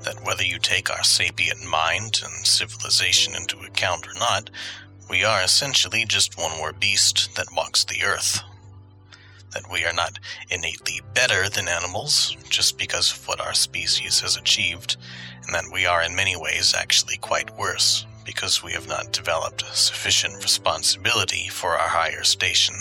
That 0.00 0.24
whether 0.24 0.42
you 0.44 0.58
take 0.58 0.90
our 0.90 1.04
sapient 1.04 1.64
mind 1.66 2.20
and 2.24 2.46
civilization 2.46 3.34
into 3.34 3.58
account 3.60 4.06
or 4.06 4.14
not, 4.18 4.50
we 5.10 5.24
are 5.24 5.42
essentially 5.42 6.04
just 6.06 6.38
one 6.38 6.56
more 6.56 6.72
beast 6.72 7.36
that 7.36 7.54
walks 7.54 7.84
the 7.84 8.02
earth. 8.02 8.40
That 9.52 9.70
we 9.70 9.84
are 9.84 9.92
not 9.92 10.18
innately 10.50 11.00
better 11.12 11.48
than 11.48 11.68
animals 11.68 12.36
just 12.48 12.78
because 12.78 13.12
of 13.12 13.28
what 13.28 13.40
our 13.40 13.54
species 13.54 14.20
has 14.20 14.36
achieved, 14.36 14.96
and 15.44 15.54
that 15.54 15.70
we 15.72 15.86
are 15.86 16.02
in 16.02 16.16
many 16.16 16.36
ways 16.36 16.74
actually 16.74 17.18
quite 17.18 17.56
worse 17.58 18.06
because 18.24 18.62
we 18.62 18.72
have 18.72 18.88
not 18.88 19.12
developed 19.12 19.64
sufficient 19.76 20.42
responsibility 20.42 21.48
for 21.48 21.76
our 21.78 21.88
higher 21.88 22.24
station. 22.24 22.74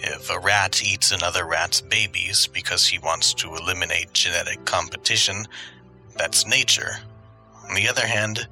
If 0.00 0.30
a 0.30 0.38
rat 0.38 0.82
eats 0.82 1.10
another 1.10 1.44
rat's 1.44 1.80
babies 1.80 2.46
because 2.46 2.86
he 2.86 3.00
wants 3.00 3.34
to 3.34 3.56
eliminate 3.56 4.12
genetic 4.12 4.64
competition, 4.64 5.46
that's 6.16 6.46
nature. 6.46 6.98
On 7.68 7.74
the 7.74 7.88
other 7.88 8.06
hand, 8.06 8.46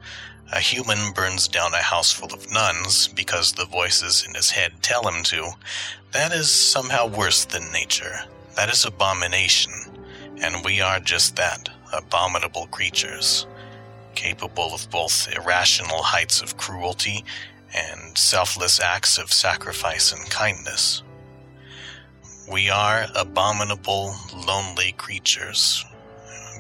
a 0.53 0.59
human 0.59 1.13
burns 1.13 1.47
down 1.47 1.73
a 1.73 1.79
house 1.79 2.13
full 2.13 2.33
of 2.33 2.51
nuns 2.53 3.09
because 3.09 3.53
the 3.53 3.65
voices 3.65 4.25
in 4.27 4.35
his 4.35 4.51
head 4.51 4.73
tell 4.83 5.07
him 5.09 5.23
to. 5.25 5.51
That 6.13 6.33
is 6.33 6.51
somehow 6.51 7.07
worse 7.07 7.45
than 7.45 7.71
nature. 7.73 8.21
That 8.57 8.69
is 8.69 8.85
abomination. 8.85 9.73
And 10.43 10.65
we 10.65 10.81
are 10.81 11.01
just 11.01 11.37
that 11.37 11.69
abominable 11.93 12.67
creatures, 12.69 13.47
capable 14.15 14.75
of 14.75 14.91
both 14.91 15.33
irrational 15.35 16.03
heights 16.03 16.43
of 16.43 16.57
cruelty 16.57 17.25
and 17.75 18.17
selfless 18.17 18.81
acts 18.81 19.19
of 19.19 19.33
sacrifice 19.33 20.13
and 20.13 20.29
kindness. 20.31 21.03
We 22.51 22.71
are 22.71 23.07
abominable, 23.17 24.15
lonely 24.47 24.93
creatures, 24.93 25.85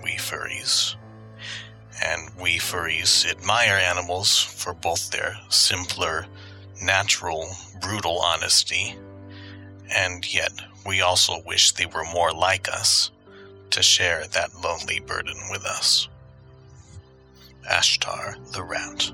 we 0.03 0.17
furries. 0.17 0.97
And 2.05 2.29
we 2.41 2.59
furries 2.59 3.25
admire 3.31 3.77
animals 3.77 4.37
for 4.43 4.75
both 4.75 5.11
their 5.11 5.39
simpler, 5.49 6.27
natural, 6.83 7.47
brutal 7.81 8.19
honesty, 8.19 8.97
and 9.95 10.35
yet 10.35 10.53
we 10.85 11.03
also 11.03 11.41
wish 11.47 11.73
they 11.73 11.87
were 11.87 12.05
more 12.13 12.33
like 12.33 12.69
us 12.69 13.13
to 13.71 13.83
share 13.83 14.27
that 14.27 14.55
lonely 14.63 14.99
burden 14.99 15.37
with 15.51 15.65
us. 15.65 16.09
Ashtar 17.71 18.37
the 18.53 18.63
Rat. 18.63 19.13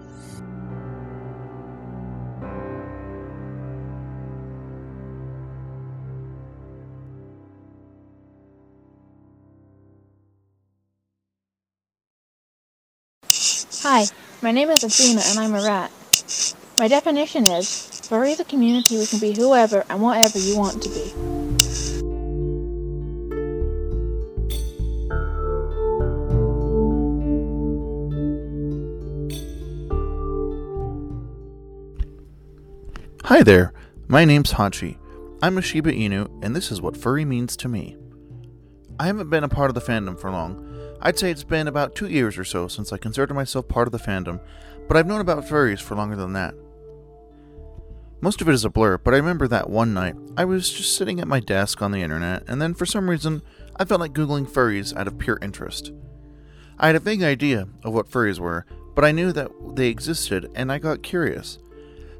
Hi, 13.84 14.04
my 14.42 14.52
name 14.52 14.70
is 14.70 14.84
Athena 14.84 15.22
and 15.26 15.40
I'm 15.40 15.60
a 15.60 15.64
rat. 15.64 15.90
My 16.78 16.86
definition 16.86 17.50
is 17.50 18.00
furry 18.06 18.30
is 18.30 18.38
a 18.38 18.44
community 18.44 18.96
we 18.96 19.06
can 19.06 19.18
be 19.18 19.32
whoever 19.32 19.84
and 19.90 20.00
whatever 20.00 20.38
you 20.38 20.56
want 20.56 20.80
to 20.84 20.88
be. 20.88 21.12
Hi 33.24 33.42
there, 33.42 33.72
my 34.06 34.24
name's 34.24 34.52
Hachi. 34.52 34.96
I'm 35.42 35.58
a 35.58 35.62
Shiba 35.62 35.90
Inu, 35.90 36.30
and 36.44 36.54
this 36.54 36.70
is 36.70 36.80
what 36.80 36.96
furry 36.96 37.24
means 37.24 37.56
to 37.56 37.66
me. 37.66 37.96
I 39.00 39.06
haven't 39.06 39.30
been 39.30 39.42
a 39.42 39.48
part 39.48 39.70
of 39.70 39.74
the 39.74 39.80
fandom 39.80 40.16
for 40.16 40.30
long. 40.30 40.71
I'd 41.04 41.18
say 41.18 41.30
it's 41.30 41.44
been 41.44 41.66
about 41.66 41.96
two 41.96 42.08
years 42.08 42.38
or 42.38 42.44
so 42.44 42.68
since 42.68 42.92
I 42.92 42.96
considered 42.96 43.34
myself 43.34 43.66
part 43.66 43.88
of 43.88 43.92
the 43.92 43.98
fandom, 43.98 44.40
but 44.86 44.96
I've 44.96 45.06
known 45.06 45.20
about 45.20 45.44
furries 45.44 45.80
for 45.80 45.96
longer 45.96 46.14
than 46.14 46.32
that. 46.34 46.54
Most 48.20 48.40
of 48.40 48.48
it 48.48 48.54
is 48.54 48.64
a 48.64 48.70
blur, 48.70 48.98
but 48.98 49.12
I 49.12 49.16
remember 49.16 49.48
that 49.48 49.68
one 49.68 49.92
night 49.92 50.14
I 50.36 50.44
was 50.44 50.70
just 50.70 50.96
sitting 50.96 51.18
at 51.18 51.26
my 51.26 51.40
desk 51.40 51.82
on 51.82 51.90
the 51.90 52.02
internet, 52.02 52.44
and 52.46 52.62
then 52.62 52.72
for 52.72 52.86
some 52.86 53.10
reason 53.10 53.42
I 53.74 53.84
felt 53.84 54.00
like 54.00 54.12
Googling 54.12 54.48
furries 54.48 54.96
out 54.96 55.08
of 55.08 55.18
pure 55.18 55.40
interest. 55.42 55.92
I 56.78 56.86
had 56.86 56.94
a 56.96 57.00
vague 57.00 57.24
idea 57.24 57.66
of 57.82 57.92
what 57.92 58.08
furries 58.08 58.38
were, 58.38 58.64
but 58.94 59.04
I 59.04 59.10
knew 59.10 59.32
that 59.32 59.50
they 59.74 59.88
existed 59.88 60.50
and 60.54 60.70
I 60.70 60.78
got 60.78 61.02
curious. 61.02 61.58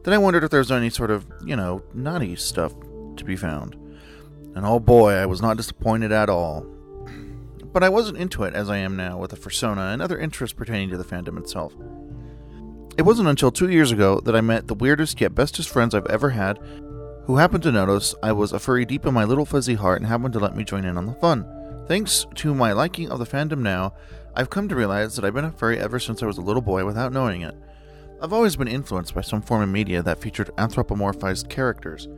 Then 0.03 0.13
I 0.13 0.19
wondered 0.19 0.43
if 0.43 0.51
there 0.51 0.59
was 0.59 0.73
any 0.73 0.91
sort 0.91 1.13
of, 1.13 1.25
you 1.45 1.55
know, 1.55 1.83
naughty 1.95 2.35
stuff 2.35 2.75
to 3.17 3.25
be 3.25 3.37
found. 3.37 3.77
And 4.57 4.67
oh 4.67 4.81
boy, 4.81 5.13
I 5.13 5.27
was 5.27 5.41
not 5.41 5.57
disappointed 5.57 6.11
at 6.11 6.29
all. 6.29 6.67
But 7.73 7.83
I 7.83 7.89
wasn't 7.89 8.19
into 8.19 8.45
it 8.45 8.55
as 8.55 8.69
I 8.69 8.77
am 8.79 8.97
now 8.97 9.19
with 9.19 9.31
the 9.31 9.37
fursona 9.37 9.93
and 9.93 10.03
other 10.03 10.19
interests 10.19 10.55
pertaining 10.55 10.91
to 10.91 10.99
the 10.99 11.05
fandom 11.05 11.39
itself. 11.39 11.75
It 12.99 13.03
wasn't 13.03 13.29
until 13.29 13.51
two 13.51 13.71
years 13.71 13.91
ago 13.91 14.21
that 14.21 14.37
I 14.37 14.43
met 14.43 14.69
the 14.69 14.75
weirdest 14.75 15.21
yet 15.21 15.35
bestest 15.35 15.71
friends 15.71 15.95
I've 15.95 16.07
ever 16.07 16.31
had, 16.31 16.59
who 17.25 17.37
happened 17.37 17.63
to 17.63 17.73
notice 17.73 18.15
I 18.23 18.33
was 18.33 18.53
a 18.53 18.59
furry 18.59 18.85
deep 18.85 19.07
in 19.07 19.15
my 19.15 19.25
little 19.25 19.47
fuzzy 19.47 19.75
heart 19.75 20.01
and 20.01 20.07
happened 20.07 20.35
to 20.35 20.41
let 20.41 20.55
me 20.55 20.65
join 20.65 20.85
in 20.85 20.99
on 20.99 21.07
the 21.07 21.15
fun. 21.15 21.47
Thanks 21.89 22.27
to 22.37 22.55
my 22.55 22.73
liking 22.73 23.11
of 23.11 23.19
the 23.19 23.27
fandom 23.27 23.61
now, 23.61 23.95
I've 24.35 24.51
come 24.51 24.69
to 24.69 24.77
realize 24.77 25.17
that 25.17 25.25
I've 25.25 25.35
been 25.35 25.45
a 25.45 25.53
furry 25.53 25.79
ever 25.79 25.99
since 25.99 26.23
I 26.23 26.27
was 26.27 26.39
a 26.39 26.43
little 26.43 26.63
boy 26.63 26.85
without 26.85 27.13
knowing 27.13 27.43
it. 27.43 27.55
I've 28.21 28.33
always 28.33 28.57
been 28.57 28.69
influenced 28.69 29.15
by 29.15 29.21
some 29.23 29.43
form 29.43 29.63
of 29.63 29.69
media 29.69 30.03
that 30.03 30.21
featured 30.21 30.51
anthropomorphized 30.57 31.49
characters. 31.49 32.09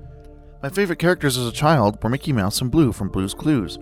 My 0.63 0.69
favorite 0.69 0.99
characters 0.99 1.39
as 1.39 1.47
a 1.47 1.53
child 1.53 2.03
were 2.03 2.11
Mickey 2.11 2.33
Mouse 2.33 2.61
and 2.61 2.71
Blue 2.71 2.93
from 2.93 3.09
Blue's 3.09 3.35
Clues. 3.35 3.79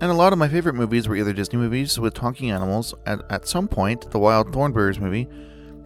And 0.00 0.12
a 0.12 0.14
lot 0.14 0.32
of 0.32 0.38
my 0.38 0.48
favorite 0.48 0.76
movies 0.76 1.08
were 1.08 1.16
either 1.16 1.32
Disney 1.32 1.58
movies 1.58 1.98
with 1.98 2.14
talking 2.14 2.52
animals, 2.52 2.94
at, 3.04 3.20
at 3.30 3.48
some 3.48 3.66
point, 3.66 4.10
the 4.12 4.18
Wild 4.18 4.52
Thornberrys 4.52 5.00
movie, 5.00 5.28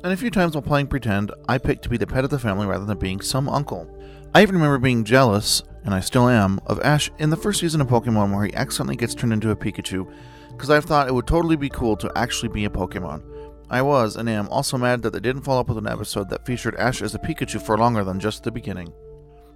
and 0.04 0.12
a 0.12 0.16
few 0.16 0.30
times 0.30 0.54
while 0.54 0.62
playing 0.62 0.88
pretend, 0.88 1.30
I 1.48 1.56
picked 1.56 1.84
to 1.84 1.88
be 1.88 1.96
the 1.96 2.06
pet 2.06 2.24
of 2.24 2.30
the 2.30 2.38
family 2.38 2.66
rather 2.66 2.84
than 2.84 2.98
being 2.98 3.22
some 3.22 3.48
uncle. 3.48 3.88
I 4.34 4.42
even 4.42 4.56
remember 4.56 4.78
being 4.78 5.04
jealous, 5.04 5.62
and 5.84 5.94
I 5.94 6.00
still 6.00 6.28
am, 6.28 6.60
of 6.66 6.80
Ash 6.82 7.10
in 7.18 7.30
the 7.30 7.36
first 7.38 7.60
season 7.60 7.80
of 7.80 7.86
Pokemon 7.86 8.34
where 8.34 8.44
he 8.44 8.54
accidentally 8.54 8.96
gets 8.96 9.14
turned 9.14 9.32
into 9.32 9.50
a 9.50 9.56
Pikachu, 9.56 10.12
because 10.50 10.68
I 10.68 10.80
thought 10.80 11.08
it 11.08 11.14
would 11.14 11.26
totally 11.26 11.56
be 11.56 11.70
cool 11.70 11.96
to 11.96 12.12
actually 12.14 12.50
be 12.50 12.66
a 12.66 12.70
Pokemon. 12.70 13.22
I 13.70 13.80
was, 13.80 14.16
and 14.16 14.28
am, 14.28 14.48
also 14.48 14.76
mad 14.76 15.00
that 15.02 15.14
they 15.14 15.20
didn't 15.20 15.42
follow 15.42 15.60
up 15.60 15.68
with 15.68 15.78
an 15.78 15.88
episode 15.88 16.28
that 16.28 16.44
featured 16.44 16.74
Ash 16.76 17.00
as 17.00 17.14
a 17.14 17.18
Pikachu 17.18 17.62
for 17.62 17.78
longer 17.78 18.04
than 18.04 18.20
just 18.20 18.42
the 18.42 18.50
beginning. 18.50 18.92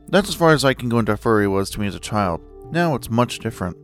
That's 0.08 0.30
as 0.30 0.34
far 0.34 0.52
as 0.52 0.64
I 0.64 0.72
can 0.72 0.88
go 0.88 0.98
into 0.98 1.14
furry 1.18 1.46
was 1.46 1.68
to 1.70 1.80
me 1.80 1.88
as 1.88 1.94
a 1.94 2.00
child. 2.00 2.40
Now 2.72 2.94
it's 2.94 3.10
much 3.10 3.40
different. 3.40 3.76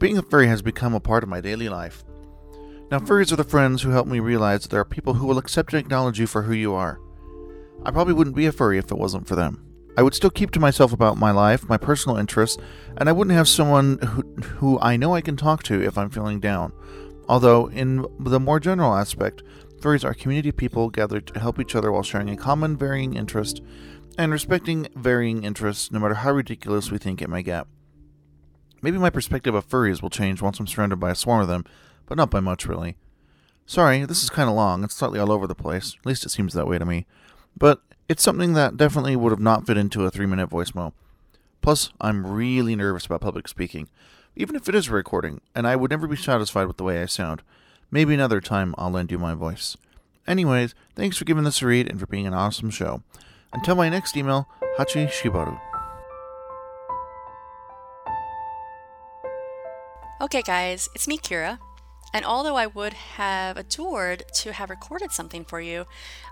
Being 0.00 0.16
a 0.16 0.22
furry 0.22 0.46
has 0.46 0.62
become 0.62 0.94
a 0.94 0.98
part 0.98 1.22
of 1.22 1.28
my 1.28 1.42
daily 1.42 1.68
life. 1.68 2.04
Now, 2.90 3.00
furries 3.00 3.32
are 3.32 3.36
the 3.36 3.44
friends 3.44 3.82
who 3.82 3.90
help 3.90 4.06
me 4.06 4.18
realize 4.18 4.62
that 4.62 4.70
there 4.70 4.80
are 4.80 4.84
people 4.84 5.12
who 5.12 5.26
will 5.26 5.36
accept 5.36 5.74
and 5.74 5.80
acknowledge 5.80 6.18
you 6.18 6.26
for 6.26 6.40
who 6.40 6.54
you 6.54 6.72
are. 6.72 6.98
I 7.84 7.90
probably 7.90 8.14
wouldn't 8.14 8.34
be 8.34 8.46
a 8.46 8.52
furry 8.52 8.78
if 8.78 8.90
it 8.90 8.96
wasn't 8.96 9.28
for 9.28 9.36
them. 9.36 9.62
I 9.98 10.02
would 10.02 10.14
still 10.14 10.30
keep 10.30 10.52
to 10.52 10.58
myself 10.58 10.94
about 10.94 11.18
my 11.18 11.32
life, 11.32 11.68
my 11.68 11.76
personal 11.76 12.16
interests, 12.16 12.56
and 12.96 13.10
I 13.10 13.12
wouldn't 13.12 13.36
have 13.36 13.46
someone 13.46 13.98
who, 13.98 14.22
who 14.56 14.78
I 14.80 14.96
know 14.96 15.14
I 15.14 15.20
can 15.20 15.36
talk 15.36 15.64
to 15.64 15.82
if 15.82 15.98
I'm 15.98 16.08
feeling 16.08 16.40
down. 16.40 16.72
Although, 17.28 17.66
in 17.66 18.06
the 18.18 18.40
more 18.40 18.58
general 18.58 18.94
aspect, 18.94 19.42
furries 19.82 20.02
are 20.02 20.14
community 20.14 20.50
people 20.50 20.88
gathered 20.88 21.26
to 21.26 21.40
help 21.40 21.60
each 21.60 21.74
other 21.74 21.92
while 21.92 22.02
sharing 22.02 22.30
a 22.30 22.38
common 22.38 22.74
varying 22.74 23.16
interest 23.16 23.60
and 24.16 24.32
respecting 24.32 24.88
varying 24.96 25.44
interests, 25.44 25.92
no 25.92 25.98
matter 25.98 26.14
how 26.14 26.32
ridiculous 26.32 26.90
we 26.90 26.96
think 26.96 27.20
it 27.20 27.28
may 27.28 27.42
get. 27.42 27.66
Maybe 28.82 28.98
my 28.98 29.10
perspective 29.10 29.54
of 29.54 29.68
furries 29.68 30.02
will 30.02 30.10
change 30.10 30.40
once 30.40 30.58
I'm 30.58 30.66
surrounded 30.66 30.96
by 30.96 31.10
a 31.10 31.14
swarm 31.14 31.42
of 31.42 31.48
them, 31.48 31.64
but 32.06 32.16
not 32.16 32.30
by 32.30 32.40
much, 32.40 32.66
really. 32.66 32.96
Sorry, 33.66 34.04
this 34.04 34.22
is 34.22 34.30
kind 34.30 34.48
of 34.48 34.56
long. 34.56 34.82
It's 34.82 34.94
slightly 34.94 35.20
all 35.20 35.30
over 35.30 35.46
the 35.46 35.54
place. 35.54 35.96
At 36.00 36.06
least 36.06 36.26
it 36.26 36.30
seems 36.30 36.54
that 36.54 36.66
way 36.66 36.78
to 36.78 36.84
me. 36.84 37.06
But 37.56 37.82
it's 38.08 38.22
something 38.22 38.54
that 38.54 38.76
definitely 38.76 39.14
would 39.16 39.30
have 39.30 39.40
not 39.40 39.66
fit 39.66 39.76
into 39.76 40.04
a 40.04 40.10
three 40.10 40.26
minute 40.26 40.50
voicemail. 40.50 40.92
Plus, 41.60 41.92
I'm 42.00 42.26
really 42.26 42.74
nervous 42.74 43.06
about 43.06 43.20
public 43.20 43.46
speaking, 43.46 43.88
even 44.34 44.56
if 44.56 44.68
it 44.68 44.74
is 44.74 44.88
a 44.88 44.92
recording, 44.92 45.40
and 45.54 45.66
I 45.66 45.76
would 45.76 45.90
never 45.90 46.08
be 46.08 46.16
satisfied 46.16 46.66
with 46.66 46.78
the 46.78 46.84
way 46.84 47.00
I 47.02 47.06
sound. 47.06 47.42
Maybe 47.90 48.14
another 48.14 48.40
time 48.40 48.74
I'll 48.78 48.90
lend 48.90 49.10
you 49.12 49.18
my 49.18 49.34
voice. 49.34 49.76
Anyways, 50.26 50.74
thanks 50.94 51.16
for 51.16 51.24
giving 51.24 51.44
this 51.44 51.62
a 51.62 51.66
read 51.66 51.88
and 51.88 52.00
for 52.00 52.06
being 52.06 52.26
an 52.26 52.34
awesome 52.34 52.70
show. 52.70 53.02
Until 53.52 53.74
my 53.74 53.88
next 53.88 54.16
email, 54.16 54.48
Hachi 54.78 55.08
Shibaru. 55.08 55.69
Okay, 60.22 60.42
guys, 60.42 60.90
it's 60.94 61.08
me, 61.08 61.16
Kira. 61.16 61.58
And 62.12 62.26
although 62.26 62.56
I 62.56 62.66
would 62.66 62.92
have 62.92 63.56
adored 63.56 64.24
to 64.34 64.52
have 64.52 64.68
recorded 64.68 65.12
something 65.12 65.46
for 65.46 65.62
you, 65.62 65.86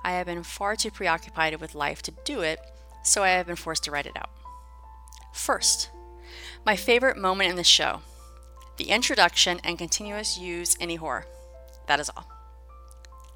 I 0.05 0.13
have 0.13 0.27
been 0.27 0.43
far 0.43 0.77
too 0.77 0.91
preoccupied 0.91 1.59
with 1.59 1.75
life 1.75 2.03
to 2.03 2.13
do 2.27 2.43
it, 2.43 2.61
so 3.03 3.23
I 3.23 3.31
have 3.31 3.47
been 3.47 3.57
forced 3.57 3.85
to 3.85 3.91
write 3.91 4.05
it 4.05 4.17
out. 4.17 4.29
First, 5.33 5.89
my 6.67 6.77
favorite 6.77 7.17
moment 7.17 7.49
in 7.49 7.57
the 7.57 7.65
show 7.65 8.01
the 8.77 8.91
introduction 8.91 9.59
and 9.65 9.79
continuous 9.79 10.39
use 10.39 10.75
in 10.77 10.95
horror. 10.99 11.27
That 11.87 11.99
is 11.99 12.11
all. 12.11 12.29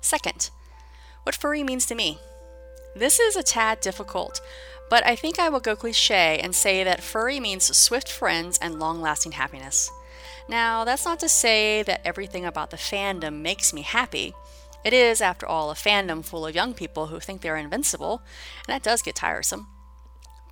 Second, 0.03 0.51
what 1.23 1.35
furry 1.35 1.63
means 1.65 1.87
to 1.87 1.95
me. 1.95 2.19
This 2.95 3.19
is 3.19 3.37
a 3.37 3.43
tad 3.43 3.81
difficult, 3.81 4.43
but 4.91 5.05
I 5.07 5.17
think 5.17 5.39
I 5.39 5.49
will 5.49 5.61
go 5.61 5.75
cliche 5.75 6.39
and 6.39 6.55
say 6.55 6.85
that 6.85 7.03
furry 7.03 7.41
means 7.41 7.75
swift 7.75 8.13
friends 8.13 8.59
and 8.59 8.79
long 8.79 9.01
lasting 9.01 9.33
happiness. 9.33 9.91
Now, 10.49 10.85
that's 10.85 11.05
not 11.05 11.21
to 11.21 11.29
say 11.29 11.83
that 11.85 12.01
everything 12.05 12.45
about 12.45 12.71
the 12.71 12.77
fandom 12.77 13.41
makes 13.41 13.73
me 13.73 13.83
happy. 13.83 14.35
It 14.85 14.93
is, 14.93 15.21
after 15.21 15.47
all, 15.47 15.71
a 15.71 15.75
fandom 15.75 16.25
full 16.25 16.47
of 16.47 16.55
young 16.55 16.75
people 16.75 17.07
who 17.07 17.21
think 17.21 17.41
they're 17.41 17.57
invincible, 17.57 18.23
and 18.67 18.75
that 18.75 18.83
does 18.83 19.03
get 19.03 19.15
tiresome. 19.15 19.69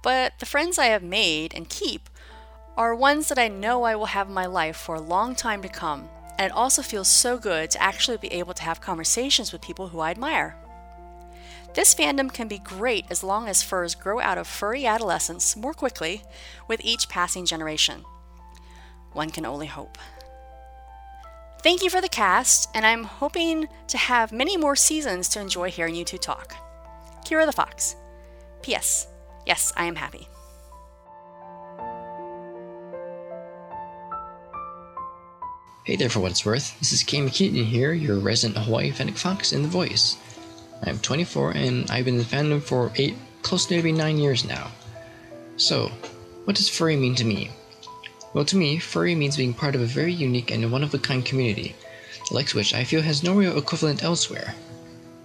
But 0.03 0.39
the 0.39 0.47
friends 0.47 0.79
I 0.79 0.87
have 0.87 1.03
made 1.03 1.53
and 1.55 1.69
keep 1.69 2.09
are 2.77 2.95
ones 2.95 3.29
that 3.29 3.39
I 3.39 3.49
know 3.49 3.83
I 3.83 3.97
will 3.97 4.07
have 4.07 4.29
in 4.29 4.35
my 4.35 4.47
life 4.47 4.77
for 4.77 4.95
a 4.95 5.01
long 5.01 5.35
time 5.35 5.63
to 5.63 5.69
come, 5.69 6.09
and 6.39 6.47
it 6.47 6.57
also 6.57 6.81
feels 6.81 7.09
so 7.09 7.37
good 7.37 7.71
to 7.73 7.83
actually 7.83 8.17
be 8.17 8.33
able 8.33 8.55
to 8.55 8.63
have 8.63 8.81
conversations 8.81 9.53
with 9.53 9.61
people 9.61 9.89
who 9.89 10.01
I 10.01 10.11
admire. 10.11 10.57
This 11.75 11.95
fandom 11.95 12.33
can 12.33 12.49
be 12.49 12.59
great 12.59 13.07
as 13.11 13.23
long 13.23 13.49
as 13.49 13.63
furs 13.63 13.95
grow 13.95 14.21
out 14.21 14.39
of 14.39 14.47
furry 14.47 14.87
adolescence 14.87 15.57
more 15.57 15.75
quickly 15.75 16.23
with 16.67 16.81
each 16.83 17.09
passing 17.09 17.45
generation. 17.45 18.05
One 19.13 19.31
can 19.31 19.45
only 19.45 19.67
hope. 19.67 19.99
Thank 21.63 21.83
you 21.83 21.91
for 21.91 22.01
the 22.01 22.09
cast, 22.09 22.71
and 22.75 22.87
I'm 22.87 23.05
hoping 23.05 23.69
to 23.89 23.99
have 23.99 24.33
many 24.33 24.57
more 24.57 24.77
seasons 24.77 25.29
to 25.31 25.41
enjoy 25.41 25.71
hearing 25.71 25.95
you 25.95 26.05
two 26.05 26.17
talk. 26.17 26.55
Kira 27.27 27.45
the 27.45 27.53
Fox. 27.53 27.97
P.S. 28.63 29.09
Yes, 29.47 29.73
I 29.77 29.85
am 29.85 29.97
happy. 29.97 30.29
Hey 35.85 35.97
there, 35.97 36.09
for 36.09 36.21
what 36.21 36.31
it's 36.31 36.47
worth. 36.47 36.79
This 36.79 36.93
is 36.93 37.03
Cam 37.03 37.29
Keaton 37.29 37.65
here, 37.65 37.93
your 37.93 38.19
resident 38.19 38.65
Hawaii 38.65 38.91
Fennec 38.91 39.17
Fox 39.17 39.53
in 39.53 39.63
the 39.63 39.69
voice. 39.69 40.17
I'm 40.85 40.99
24 40.99 41.53
and 41.57 41.91
I've 41.91 42.05
been 42.05 42.19
in 42.19 42.25
fandom 42.25 42.63
for 42.63 42.93
eight, 42.97 43.17
close 43.43 43.67
to 43.67 43.75
maybe 43.75 43.93
nine 43.93 44.19
years 44.19 44.45
now. 44.45 44.71
So, 45.57 45.91
what 46.45 46.57
does 46.57 46.69
furry 46.69 46.97
mean 46.97 47.15
to 47.17 47.25
me? 47.25 47.51
Well, 48.33 48.45
to 48.45 48.57
me, 48.57 48.79
furry 48.79 49.15
means 49.15 49.37
being 49.37 49.55
part 49.55 49.75
of 49.75 49.81
a 49.81 49.87
very 49.87 50.13
unique 50.13 50.51
and 50.53 50.71
one 50.71 50.85
of 50.85 50.95
a 50.95 50.99
kind 50.99 51.25
community, 51.25 51.75
the 52.29 52.35
likes 52.35 52.55
which 52.55 52.73
I 52.73 52.85
feel 52.85 53.03
has 53.03 53.25
no 53.25 53.35
real 53.35 53.59
equivalent 53.59 54.05
elsewhere. 54.05 54.55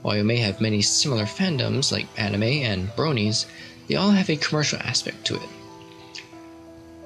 While 0.02 0.18
you 0.18 0.24
may 0.24 0.38
have 0.38 0.60
many 0.60 0.82
similar 0.82 1.26
fandoms 1.26 1.92
like 1.92 2.08
anime 2.18 2.44
and 2.44 2.90
bronies, 2.96 3.46
they 3.88 3.96
all 3.96 4.12
have 4.12 4.30
a 4.30 4.36
commercial 4.36 4.80
aspect 4.80 5.26
to 5.26 5.36
it. 5.36 5.50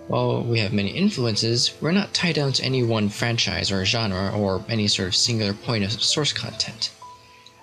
While 0.07 0.41
we 0.41 0.59
have 0.59 0.73
many 0.73 0.89
influences, 0.91 1.73
we're 1.81 1.91
not 1.91 2.13
tied 2.13 2.35
down 2.35 2.53
to 2.53 2.63
any 2.63 2.81
one 2.81 3.09
franchise 3.09 3.69
or 3.69 3.83
genre 3.85 4.31
or 4.31 4.63
any 4.69 4.87
sort 4.87 5.09
of 5.09 5.15
singular 5.15 5.53
point 5.53 5.83
of 5.83 6.01
source 6.01 6.31
content. 6.33 6.91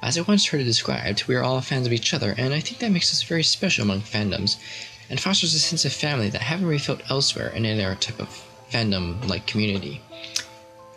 As 0.03 0.19
I 0.19 0.21
once 0.21 0.47
heard 0.47 0.61
it 0.61 0.65
described, 0.65 1.25
we 1.27 1.35
are 1.35 1.43
all 1.43 1.61
fans 1.63 1.87
of 1.87 1.93
each 1.93 2.13
other, 2.13 2.35
and 2.37 2.53
I 2.53 2.61
think 2.61 2.79
that 2.81 2.93
makes 2.93 3.11
us 3.11 3.23
very 3.23 3.43
special 3.43 3.83
among 3.83 4.03
fandoms 4.03 4.57
and 5.09 5.21
fosters 5.21 5.55
a 5.55 5.59
sense 5.59 5.85
of 5.85 5.93
family 5.93 6.29
that 6.31 6.41
I 6.41 6.45
haven't 6.45 6.67
really 6.67 6.79
felt 6.79 7.11
elsewhere 7.11 7.49
in 7.49 7.65
any 7.65 7.85
other 7.85 7.95
type 7.95 8.21
of 8.21 8.29
fandom 8.71 9.27
like 9.29 9.47
community. 9.47 10.01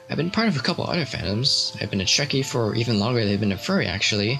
I've 0.09 0.17
been 0.17 0.31
part 0.31 0.47
of 0.47 0.57
a 0.57 0.61
couple 0.61 0.85
other 0.85 1.05
fandoms. 1.05 1.79
I've 1.81 1.91
been 1.91 2.01
a 2.01 2.05
Trekkie 2.05 2.45
for 2.45 2.75
even 2.75 2.99
longer 2.99 3.23
than 3.23 3.33
I've 3.33 3.39
been 3.39 3.51
a 3.51 3.57
furry, 3.57 3.85
actually, 3.85 4.39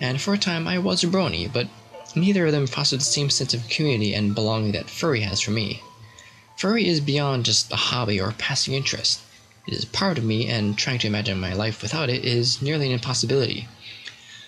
and 0.00 0.20
for 0.20 0.32
a 0.32 0.38
time 0.38 0.66
I 0.66 0.78
was 0.78 1.04
a 1.04 1.06
brony, 1.06 1.52
but 1.52 1.68
neither 2.16 2.46
of 2.46 2.52
them 2.52 2.66
fostered 2.66 3.00
the 3.00 3.04
same 3.04 3.28
sense 3.28 3.52
of 3.52 3.68
community 3.68 4.14
and 4.14 4.34
belonging 4.34 4.72
that 4.72 4.88
furry 4.88 5.20
has 5.20 5.40
for 5.40 5.50
me. 5.50 5.82
Furry 6.56 6.86
is 6.88 7.00
beyond 7.00 7.44
just 7.44 7.72
a 7.72 7.76
hobby 7.76 8.20
or 8.20 8.32
passing 8.32 8.74
interest. 8.74 9.20
It 9.66 9.74
is 9.74 9.84
part 9.84 10.16
of 10.16 10.24
me, 10.24 10.48
and 10.48 10.76
trying 10.76 10.98
to 11.00 11.06
imagine 11.06 11.38
my 11.38 11.52
life 11.52 11.82
without 11.82 12.08
it 12.08 12.24
is 12.24 12.62
nearly 12.62 12.86
an 12.86 12.92
impossibility. 12.92 13.68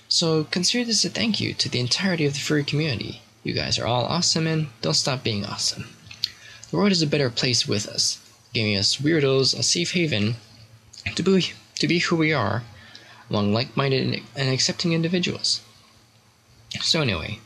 So 0.08 0.44
consider 0.44 0.84
this 0.84 1.04
a 1.04 1.10
thank 1.10 1.40
you 1.40 1.54
to 1.54 1.68
the 1.68 1.80
entirety 1.80 2.24
of 2.24 2.34
the 2.34 2.40
furry 2.40 2.64
community. 2.64 3.20
You 3.44 3.52
guys 3.52 3.78
are 3.78 3.86
all 3.86 4.06
awesome 4.06 4.46
and 4.46 4.68
don't 4.80 4.94
stop 4.94 5.22
being 5.22 5.44
awesome. 5.44 5.84
The 6.70 6.78
world 6.78 6.92
is 6.92 7.02
a 7.02 7.06
better 7.06 7.28
place 7.28 7.68
with 7.68 7.86
us, 7.86 8.18
giving 8.54 8.74
us 8.74 8.96
weirdos 8.96 9.56
a 9.56 9.62
safe 9.62 9.92
haven 9.92 10.36
to 11.14 11.22
be, 11.22 11.52
to 11.78 11.86
be 11.86 11.98
who 11.98 12.16
we 12.16 12.32
are 12.32 12.62
among 13.28 13.52
like 13.52 13.76
minded 13.76 14.22
and 14.34 14.48
accepting 14.48 14.94
individuals. 14.94 15.60
So, 16.80 17.02
anyway, 17.02 17.38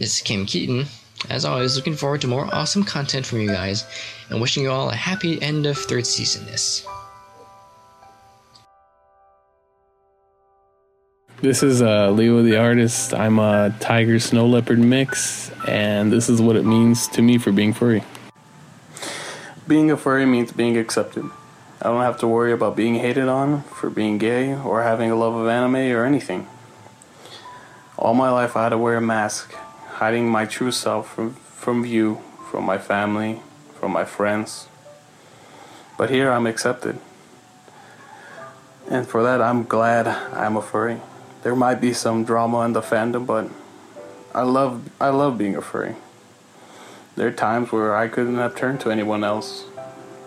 this 0.00 0.16
is 0.16 0.20
Kim 0.20 0.46
Keaton. 0.46 0.86
As 1.30 1.44
always, 1.44 1.76
looking 1.76 1.96
forward 1.96 2.20
to 2.22 2.26
more 2.26 2.52
awesome 2.52 2.82
content 2.82 3.24
from 3.24 3.40
you 3.40 3.48
guys 3.48 3.84
and 4.28 4.40
wishing 4.40 4.64
you 4.64 4.70
all 4.72 4.90
a 4.90 4.96
happy 4.96 5.40
end 5.40 5.64
of 5.64 5.78
third 5.78 6.06
season 6.06 6.44
this. 11.46 11.62
Is 11.62 11.80
uh, 11.80 12.10
Leo 12.10 12.42
the 12.42 12.56
artist. 12.56 13.14
I'm 13.14 13.38
a 13.38 13.74
tiger 13.78 14.18
snow 14.18 14.46
leopard 14.46 14.80
mix, 14.80 15.52
and 15.66 16.12
this 16.12 16.28
is 16.28 16.42
what 16.42 16.56
it 16.56 16.64
means 16.64 17.06
to 17.08 17.22
me 17.22 17.38
for 17.38 17.52
being 17.52 17.72
furry. 17.72 18.02
Being 19.68 19.90
a 19.90 19.96
furry 19.96 20.26
means 20.26 20.50
being 20.50 20.76
accepted. 20.76 21.24
I 21.80 21.84
don't 21.84 22.02
have 22.02 22.18
to 22.18 22.26
worry 22.26 22.52
about 22.52 22.74
being 22.74 22.96
hated 22.96 23.28
on 23.28 23.62
for 23.62 23.90
being 23.90 24.18
gay 24.18 24.54
or 24.54 24.82
having 24.82 25.10
a 25.10 25.14
love 25.14 25.34
of 25.34 25.46
anime 25.46 25.76
or 25.76 26.04
anything. 26.04 26.48
All 27.96 28.14
my 28.14 28.30
life 28.30 28.56
I 28.56 28.64
had 28.64 28.68
to 28.70 28.78
wear 28.78 28.96
a 28.96 29.00
mask, 29.00 29.54
hiding 30.00 30.28
my 30.28 30.46
true 30.46 30.72
self 30.72 31.14
from, 31.14 31.34
from 31.34 31.84
view, 31.84 32.20
from 32.50 32.64
my 32.64 32.78
family, 32.78 33.40
from 33.78 33.92
my 33.92 34.04
friends. 34.04 34.66
But 35.96 36.10
here 36.10 36.30
I'm 36.30 36.46
accepted. 36.46 36.98
And 38.90 39.06
for 39.06 39.22
that, 39.22 39.40
I'm 39.40 39.64
glad 39.64 40.08
I'm 40.08 40.56
a 40.56 40.62
furry. 40.62 41.00
There 41.46 41.54
might 41.54 41.80
be 41.80 41.92
some 41.92 42.24
drama 42.24 42.62
in 42.62 42.72
the 42.72 42.80
fandom, 42.80 43.24
but 43.24 43.48
I 44.34 44.42
love 44.42 44.90
I 45.00 45.10
love 45.10 45.38
being 45.38 45.54
a 45.54 45.62
furry. 45.62 45.94
There 47.14 47.28
are 47.28 47.30
times 47.30 47.70
where 47.70 47.94
I 47.94 48.08
couldn't 48.08 48.34
have 48.34 48.56
turned 48.56 48.80
to 48.80 48.90
anyone 48.90 49.22
else, 49.22 49.64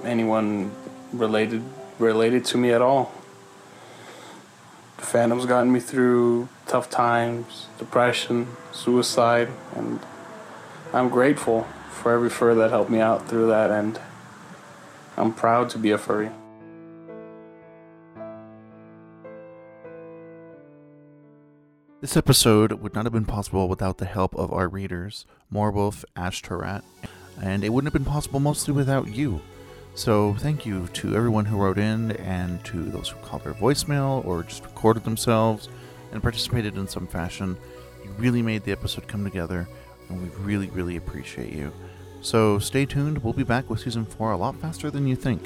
anyone 0.05 0.71
related 1.11 1.61
related 1.99 2.45
to 2.45 2.57
me 2.57 2.71
at 2.71 2.81
all. 2.81 3.11
The 4.95 5.03
fandom's 5.03 5.45
gotten 5.45 5.73
me 5.73 5.81
through 5.81 6.47
tough 6.67 6.89
times, 6.89 7.67
depression, 7.77 8.55
suicide, 8.71 9.49
and 9.75 9.99
I'm 10.93 11.09
grateful 11.09 11.67
for 11.91 12.13
every 12.13 12.29
fur 12.29 12.55
that 12.55 12.69
helped 12.69 12.89
me 12.89 13.01
out 13.01 13.27
through 13.27 13.47
that, 13.47 13.71
and 13.71 13.99
I'm 15.17 15.33
proud 15.33 15.69
to 15.71 15.77
be 15.77 15.91
a 15.91 15.97
furry. 15.97 16.29
This 22.01 22.15
episode 22.15 22.71
would 22.71 22.95
not 22.95 23.05
have 23.05 23.11
been 23.11 23.25
possible 23.25 23.67
without 23.67 23.97
the 23.97 24.05
help 24.05 24.33
of 24.35 24.53
our 24.53 24.69
readers, 24.69 25.25
Moorwolf, 25.53 26.05
Ash 26.15 26.41
Tarat, 26.41 26.81
and 27.41 27.61
it 27.61 27.73
wouldn't 27.73 27.93
have 27.93 28.01
been 28.01 28.09
possible 28.09 28.39
mostly 28.39 28.73
without 28.73 29.09
you. 29.09 29.41
So 29.95 30.33
thank 30.35 30.65
you 30.65 30.87
to 30.93 31.13
everyone 31.13 31.43
who 31.43 31.57
wrote 31.57 31.77
in 31.77 32.13
and 32.13 32.63
to 32.63 32.85
those 32.85 33.09
who 33.09 33.19
called 33.19 33.43
their 33.43 33.53
voicemail 33.53 34.25
or 34.25 34.43
just 34.43 34.63
recorded 34.63 35.03
themselves 35.03 35.67
and 36.13 36.23
participated 36.23 36.77
in 36.77 36.87
some 36.87 37.05
fashion. 37.05 37.57
You 38.01 38.11
really 38.11 38.41
made 38.41 38.63
the 38.63 38.71
episode 38.71 39.09
come 39.09 39.25
together, 39.25 39.67
and 40.07 40.21
we 40.21 40.29
really, 40.41 40.69
really 40.69 40.95
appreciate 40.95 41.51
you. 41.51 41.73
So 42.21 42.59
stay 42.59 42.85
tuned. 42.85 43.17
We'll 43.17 43.33
be 43.33 43.43
back 43.43 43.69
with 43.69 43.81
season 43.81 44.05
four 44.05 44.31
a 44.31 44.37
lot 44.37 44.55
faster 44.55 44.89
than 44.89 45.05
you 45.05 45.17
think. 45.17 45.43